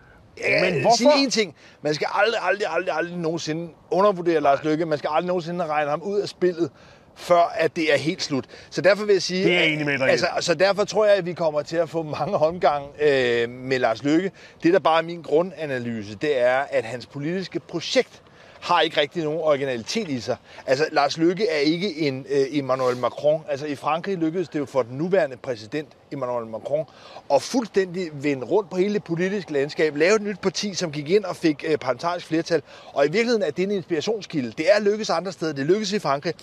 men 0.62 0.82
hvorfor? 0.82 0.96
Sige 0.98 1.24
en 1.24 1.30
ting. 1.30 1.56
Man 1.82 1.94
skal 1.94 2.08
aldrig, 2.14 2.42
aldrig, 2.44 2.68
aldrig, 2.70 2.96
aldrig 2.96 3.18
nogensinde 3.18 3.70
undervurdere 3.92 4.42
Lars 4.42 4.64
Lykke. 4.64 4.86
Man 4.86 4.98
skal 4.98 5.10
aldrig 5.14 5.28
nogensinde 5.28 5.66
regne 5.66 5.90
ham 5.90 6.02
ud 6.02 6.20
af 6.20 6.30
spillet 6.30 6.70
før 7.18 7.54
at 7.56 7.76
det 7.76 7.94
er 7.94 7.98
helt 7.98 8.24
slut. 8.24 8.46
Så 8.70 8.82
derfor 8.82 9.06
vil 9.06 9.14
jeg 9.14 9.22
sige... 9.22 9.44
Det 9.44 9.58
er 9.58 9.64
enig 9.64 9.86
med 9.86 9.98
dig 9.98 10.10
altså, 10.10 10.28
Så 10.40 10.54
derfor 10.54 10.84
tror 10.84 11.06
jeg, 11.06 11.16
at 11.16 11.26
vi 11.26 11.34
kommer 11.34 11.62
til 11.62 11.78
at 11.78 11.90
få 11.90 12.04
mange 12.04 12.38
håndgang 12.38 12.86
øh, 13.02 13.50
med 13.50 13.80
Lars 13.80 14.04
Lykke. 14.04 14.32
Det, 14.64 14.74
der 14.74 14.80
bare 14.80 14.98
er 14.98 15.04
min 15.04 15.22
grundanalyse, 15.22 16.16
det 16.16 16.42
er, 16.42 16.58
at 16.70 16.84
hans 16.84 17.06
politiske 17.06 17.60
projekt 17.60 18.22
har 18.62 18.82
ikke 18.82 19.02
rigtig 19.02 19.24
nogen 19.24 19.40
originalitet 19.40 20.10
i 20.10 20.20
sig. 20.20 20.38
Altså, 20.66 20.86
Lars 20.92 21.18
Lykke 21.18 21.48
er 21.50 21.58
ikke 21.58 22.00
en 22.00 22.26
øh, 22.30 22.46
Emmanuel 22.58 22.98
Macron. 22.98 23.44
Altså, 23.50 23.66
i 23.66 23.76
Frankrig 23.76 24.18
lykkedes 24.18 24.50
det 24.50 24.60
jo 24.60 24.66
for 24.66 24.82
den 24.82 24.98
nuværende 24.98 25.38
præsident, 25.38 25.88
Emmanuel 26.12 26.48
Macron, 26.48 26.86
at 27.34 27.42
fuldstændig 27.42 28.10
vende 28.14 28.46
rundt 28.46 28.70
på 28.70 28.78
hele 28.78 28.94
det 28.94 29.04
politiske 29.04 29.54
landskab, 29.54 29.96
lave 29.96 30.16
et 30.16 30.22
nyt 30.22 30.40
parti, 30.40 30.74
som 30.74 30.92
gik 30.92 31.10
ind 31.10 31.24
og 31.24 31.36
fik 31.36 31.66
øh, 31.68 31.78
parlamentarisk 31.78 32.26
flertal. 32.26 32.62
Og 32.94 33.06
i 33.06 33.12
virkeligheden 33.12 33.44
er 33.44 33.52
det 33.52 33.64
en 33.64 33.72
inspirationskilde. 33.72 34.52
Det 34.58 34.76
er 34.76 34.80
lykkes 34.80 35.10
andre 35.10 35.32
steder. 35.32 35.54
Det 35.54 35.66
lykkes 35.66 35.94
i 35.94 36.00
Frankrig. 36.00 36.34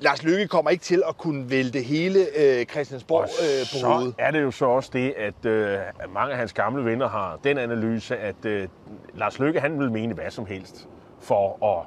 Lars 0.00 0.22
Lykke 0.22 0.48
kommer 0.48 0.70
ikke 0.70 0.84
til 0.84 1.02
at 1.08 1.18
kunne 1.18 1.50
vælte 1.50 1.80
hele 1.80 2.26
øh, 2.36 2.66
Christiansborg 2.66 3.22
øh, 3.22 3.60
på 3.60 3.78
så 3.78 3.86
hovedet. 3.86 4.14
er 4.18 4.30
det 4.30 4.42
jo 4.42 4.50
så 4.50 4.64
også 4.64 4.90
det, 4.92 5.14
at 5.16 5.46
øh, 5.46 5.78
mange 6.14 6.32
af 6.32 6.38
hans 6.38 6.52
gamle 6.52 6.84
venner 6.84 7.08
har 7.08 7.38
den 7.44 7.58
analyse, 7.58 8.16
at 8.16 8.44
øh, 8.44 8.68
Lars 9.14 9.38
Lykke 9.38 9.60
han 9.60 9.78
vil 9.78 9.90
mene 9.90 10.14
hvad 10.14 10.30
som 10.30 10.46
helst 10.46 10.88
for 11.20 11.78
at 11.78 11.86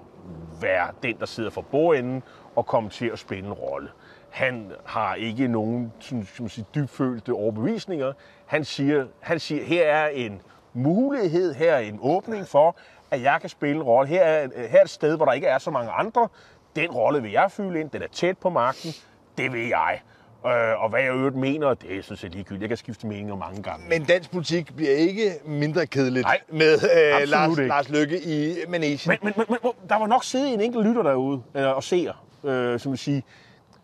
være 0.61 0.87
den, 1.03 1.19
der 1.19 1.25
sidder 1.25 1.49
for 1.49 1.61
bordenden 1.61 2.23
og 2.55 2.65
komme 2.65 2.89
til 2.89 3.07
at 3.07 3.19
spille 3.19 3.47
en 3.47 3.53
rolle. 3.53 3.89
Han 4.29 4.71
har 4.85 5.15
ikke 5.15 5.47
nogen 5.47 5.93
sådan, 5.99 6.25
som 6.25 6.49
sige, 6.49 6.65
dybfølte 6.75 7.33
overbevisninger. 7.33 8.13
Han 8.45 8.65
siger, 8.65 9.05
han 9.19 9.39
siger, 9.39 9.63
her 9.63 9.83
er 9.83 10.07
en 10.07 10.41
mulighed, 10.73 11.53
her 11.53 11.73
er 11.73 11.79
en 11.79 11.99
åbning 12.01 12.47
for, 12.47 12.75
at 13.11 13.21
jeg 13.21 13.37
kan 13.41 13.49
spille 13.49 13.75
en 13.75 13.83
rolle. 13.83 14.09
Her 14.09 14.23
er, 14.23 14.67
her 14.67 14.79
er 14.79 14.83
et 14.83 14.89
sted, 14.89 15.15
hvor 15.15 15.25
der 15.25 15.33
ikke 15.33 15.47
er 15.47 15.57
så 15.57 15.71
mange 15.71 15.91
andre, 15.91 16.27
den 16.75 16.91
rolle 16.91 17.21
vil 17.21 17.31
jeg 17.31 17.51
fylde 17.51 17.79
ind, 17.79 17.89
den 17.89 18.01
er 18.01 18.07
tæt 18.07 18.37
på 18.37 18.49
magten, 18.49 18.91
det 19.37 19.53
vil 19.53 19.67
jeg. 19.67 20.01
Øh, 20.45 20.83
og 20.83 20.89
hvad 20.89 21.01
jeg 21.01 21.13
øvrigt 21.13 21.35
mener, 21.35 21.73
det 21.73 21.97
er 21.97 22.01
sådan 22.01 22.17
set 22.17 22.31
ligegyldigt. 22.31 22.61
Jeg 22.61 22.69
kan 22.69 22.77
skifte 22.77 23.07
meninger 23.07 23.35
mange 23.35 23.63
gange. 23.63 23.89
Men 23.89 24.03
dansk 24.03 24.31
politik 24.31 24.75
bliver 24.75 24.91
ikke 24.91 25.31
mindre 25.45 25.85
kedeligt 25.85 26.25
Nej, 26.25 26.39
med 26.49 26.73
øh, 26.73 27.27
Lars, 27.29 27.57
Lars 27.57 27.89
Lykke 27.89 28.21
i 28.21 28.55
Manesien. 28.69 29.17
Men, 29.23 29.33
men, 29.37 29.45
men, 29.49 29.57
men 29.63 29.71
der 29.89 29.95
var 29.95 30.07
nok 30.07 30.23
siddet 30.23 30.53
en 30.53 30.61
enkelt 30.61 30.87
lytter 30.87 31.03
derude 31.03 31.41
øh, 31.55 31.75
og 31.75 31.83
ser, 31.83 32.25
øh, 32.43 32.79
som 32.79 32.91
vil 32.91 32.99
sige, 32.99 33.23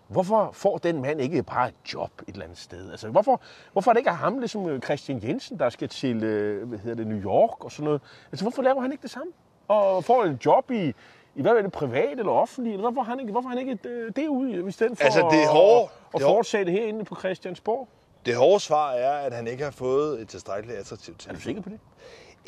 hvorfor 0.07 0.49
får 0.53 0.77
den 0.77 1.01
mand 1.01 1.21
ikke 1.21 1.43
bare 1.43 1.67
et 1.67 1.93
job 1.93 2.11
et 2.27 2.33
eller 2.33 2.43
andet 2.43 2.57
sted? 2.57 2.91
Altså, 2.91 3.09
hvorfor, 3.09 3.41
hvorfor 3.71 3.91
er 3.91 3.93
det 3.93 3.99
ikke 3.99 4.11
ham, 4.11 4.39
ligesom 4.39 4.81
Christian 4.81 5.19
Jensen, 5.23 5.59
der 5.59 5.69
skal 5.69 5.89
til 5.89 6.23
øh, 6.23 6.67
hvad 6.67 6.79
hedder 6.79 6.95
det, 6.95 7.07
New 7.07 7.21
York 7.23 7.65
og 7.65 7.71
sådan 7.71 7.85
noget? 7.85 8.01
Altså, 8.31 8.45
hvorfor 8.45 8.61
laver 8.61 8.81
han 8.81 8.91
ikke 8.91 9.01
det 9.01 9.11
samme? 9.11 9.31
Og 9.67 10.03
får 10.03 10.23
en 10.25 10.39
job 10.45 10.71
i, 10.71 10.93
i 11.35 11.41
hvad 11.41 11.51
er 11.51 11.61
det, 11.61 11.71
privat 11.71 12.19
eller 12.19 12.31
offentligt? 12.31 12.73
Eller 12.73 12.91
hvorfor 12.91 13.01
har 13.01 13.11
han 13.11 13.19
ikke, 13.19 13.31
hvorfor 13.31 13.49
han 13.49 13.57
ikke 13.57 13.71
det, 13.83 14.15
det 14.15 14.27
ud, 14.27 14.67
i 14.67 14.71
stedet 14.71 14.97
for 14.97 15.05
altså, 15.05 15.27
det 15.31 15.43
er 15.43 15.47
hårde, 15.47 15.89
at, 16.13 16.21
at 16.21 16.21
fortsætte 16.21 16.71
herinde 16.71 17.05
på 17.05 17.15
Christiansborg? 17.15 17.87
Det 18.25 18.35
hårde 18.35 18.59
svar 18.59 18.91
er, 18.91 19.11
at 19.11 19.33
han 19.33 19.47
ikke 19.47 19.63
har 19.63 19.71
fået 19.71 20.21
et 20.21 20.27
tilstrækkeligt 20.27 20.79
attraktivt 20.79 21.27
Er 21.27 21.33
du 21.33 21.39
sikker 21.39 21.61
på 21.61 21.69
det? 21.69 21.79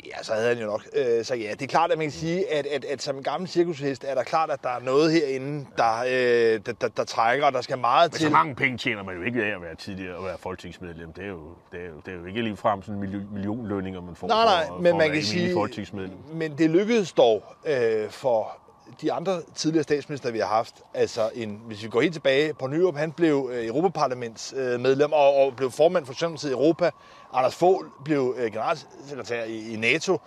Ja, 0.06 0.22
så 0.22 0.32
havde 0.34 0.48
han 0.48 0.58
jo 0.58 0.66
nok. 0.66 0.82
Øh, 0.96 1.24
så 1.24 1.34
ja, 1.34 1.50
det 1.50 1.62
er 1.62 1.66
klart, 1.66 1.92
at 1.92 1.98
man 1.98 2.04
kan 2.06 2.12
sige, 2.12 2.52
at, 2.52 2.66
at, 2.66 2.84
at 2.84 3.02
som 3.02 3.16
en 3.16 3.22
gammel 3.22 3.48
cirkushest 3.48 4.04
er 4.04 4.14
der 4.14 4.22
klart, 4.22 4.50
at 4.50 4.62
der 4.62 4.68
er 4.68 4.80
noget 4.80 5.12
herinde, 5.12 5.66
der, 5.76 5.98
øh, 6.06 6.60
der, 6.66 6.72
der, 6.72 6.88
der 6.88 7.04
trækker, 7.04 7.46
og 7.46 7.52
der 7.52 7.60
skal 7.60 7.78
meget 7.78 8.12
Men 8.12 8.18
til. 8.18 8.26
så 8.26 8.32
mange 8.32 8.54
penge 8.54 8.78
tjener 8.78 9.02
man 9.02 9.16
jo 9.16 9.22
ikke 9.22 9.44
af 9.44 9.54
at 9.54 9.62
være 9.62 9.74
tidligere 9.74 10.16
og 10.16 10.24
være 10.24 10.38
folketingsmedlem. 10.38 11.12
Det 11.12 11.24
er 11.24 11.28
jo, 11.28 11.40
det 11.72 11.80
er 11.80 11.86
jo, 11.86 11.94
det 12.06 12.14
er 12.14 12.18
jo 12.18 12.24
ikke 12.24 12.42
lige 12.42 12.56
frem 12.56 12.82
sådan 12.82 13.00
million, 13.00 13.28
millionlønninger, 13.32 14.00
man 14.00 14.16
får 14.16 14.28
nej, 14.28 14.44
nej, 14.44 14.66
for, 14.66 14.78
men 14.78 14.90
for 14.92 14.98
man 14.98 15.12
kan 15.12 15.22
sige, 15.22 15.52
folketingsmedlem. 15.52 16.18
Men 16.32 16.58
det 16.58 16.70
lykkedes 16.70 17.12
dog 17.12 17.44
øh, 17.66 18.10
for 18.10 18.61
de 19.02 19.12
andre 19.12 19.40
tidligere 19.54 19.82
statsminister, 19.82 20.30
vi 20.30 20.38
har 20.38 20.46
haft, 20.46 20.74
altså 20.94 21.30
en, 21.34 21.60
hvis 21.66 21.82
vi 21.82 21.88
går 21.88 22.00
helt 22.00 22.12
tilbage, 22.14 22.54
på 22.54 22.66
Nyrup, 22.66 22.96
han 22.96 23.12
blev 23.12 23.50
øh, 23.52 23.66
Europaparlamentsmedlem 23.66 25.12
og, 25.12 25.34
og 25.36 25.56
blev 25.56 25.70
formand 25.70 26.06
for 26.06 26.12
Socialdemokratiet 26.12 26.50
i 26.50 26.54
Europa. 26.54 26.90
Anders 27.32 27.54
Fogh 27.54 27.86
blev 28.04 28.34
øh, 28.38 28.52
generalsekretær 28.52 29.44
i, 29.44 29.72
i 29.72 29.76
NATO. 29.76 30.18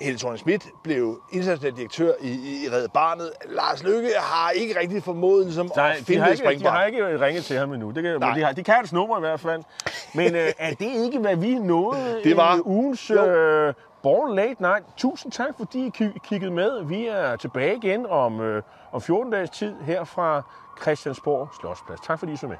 Helle 0.00 0.18
thorning 0.18 0.38
Schmidt 0.40 0.66
blev 0.84 1.20
international 1.32 1.76
direktør 1.76 2.12
i, 2.20 2.30
i, 2.30 2.68
Red 2.72 2.88
Barnet. 2.88 3.30
Lars 3.48 3.82
Løkke 3.82 4.10
har 4.18 4.50
ikke 4.50 4.80
rigtig 4.80 5.02
formået 5.02 5.44
ligesom, 5.46 5.70
Nej, 5.76 5.90
at 5.90 5.98
de 5.98 6.04
finde 6.04 6.20
har, 6.22 6.30
det 6.30 6.40
ikke, 6.50 6.64
de 6.64 6.68
har 6.70 6.84
ikke 6.84 7.20
ringet 7.20 7.44
til 7.44 7.56
ham 7.58 7.72
endnu. 7.72 7.90
Det 7.90 8.02
kan, 8.02 8.20
Nej. 8.20 8.34
de, 8.34 8.42
har, 8.44 8.52
de 8.52 8.62
kan 8.62 8.74
hans 8.74 8.92
nummer 8.92 9.16
i 9.16 9.20
hvert 9.20 9.40
fald. 9.40 9.62
Men 10.14 10.34
øh, 10.34 10.48
er 10.58 10.74
det 10.74 10.90
ikke, 11.04 11.18
hvad 11.18 11.36
vi 11.36 11.54
nåede 11.54 12.20
Det 12.24 12.36
var- 12.36 12.56
i 12.56 12.60
ugens 12.64 13.10
Jo. 13.10 13.26
øh, 13.26 13.74
Born 14.02 14.34
Late 14.34 14.62
Night? 14.62 14.84
Tusind 14.96 15.32
tak, 15.32 15.54
fordi 15.56 15.86
I 15.86 15.90
kiggede 16.24 16.50
med. 16.50 16.84
Vi 16.84 17.06
er 17.06 17.36
tilbage 17.36 17.76
igen 17.76 18.06
om, 18.06 18.40
øh, 18.40 18.62
om 18.92 19.00
14 19.00 19.32
dages 19.32 19.50
tid 19.50 19.80
her 19.80 20.04
fra 20.04 20.42
Christiansborg 20.82 21.48
Slottsplads. 21.60 22.00
Tak 22.00 22.18
fordi 22.18 22.32
I 22.32 22.36
så 22.36 22.46
med. 22.46 22.56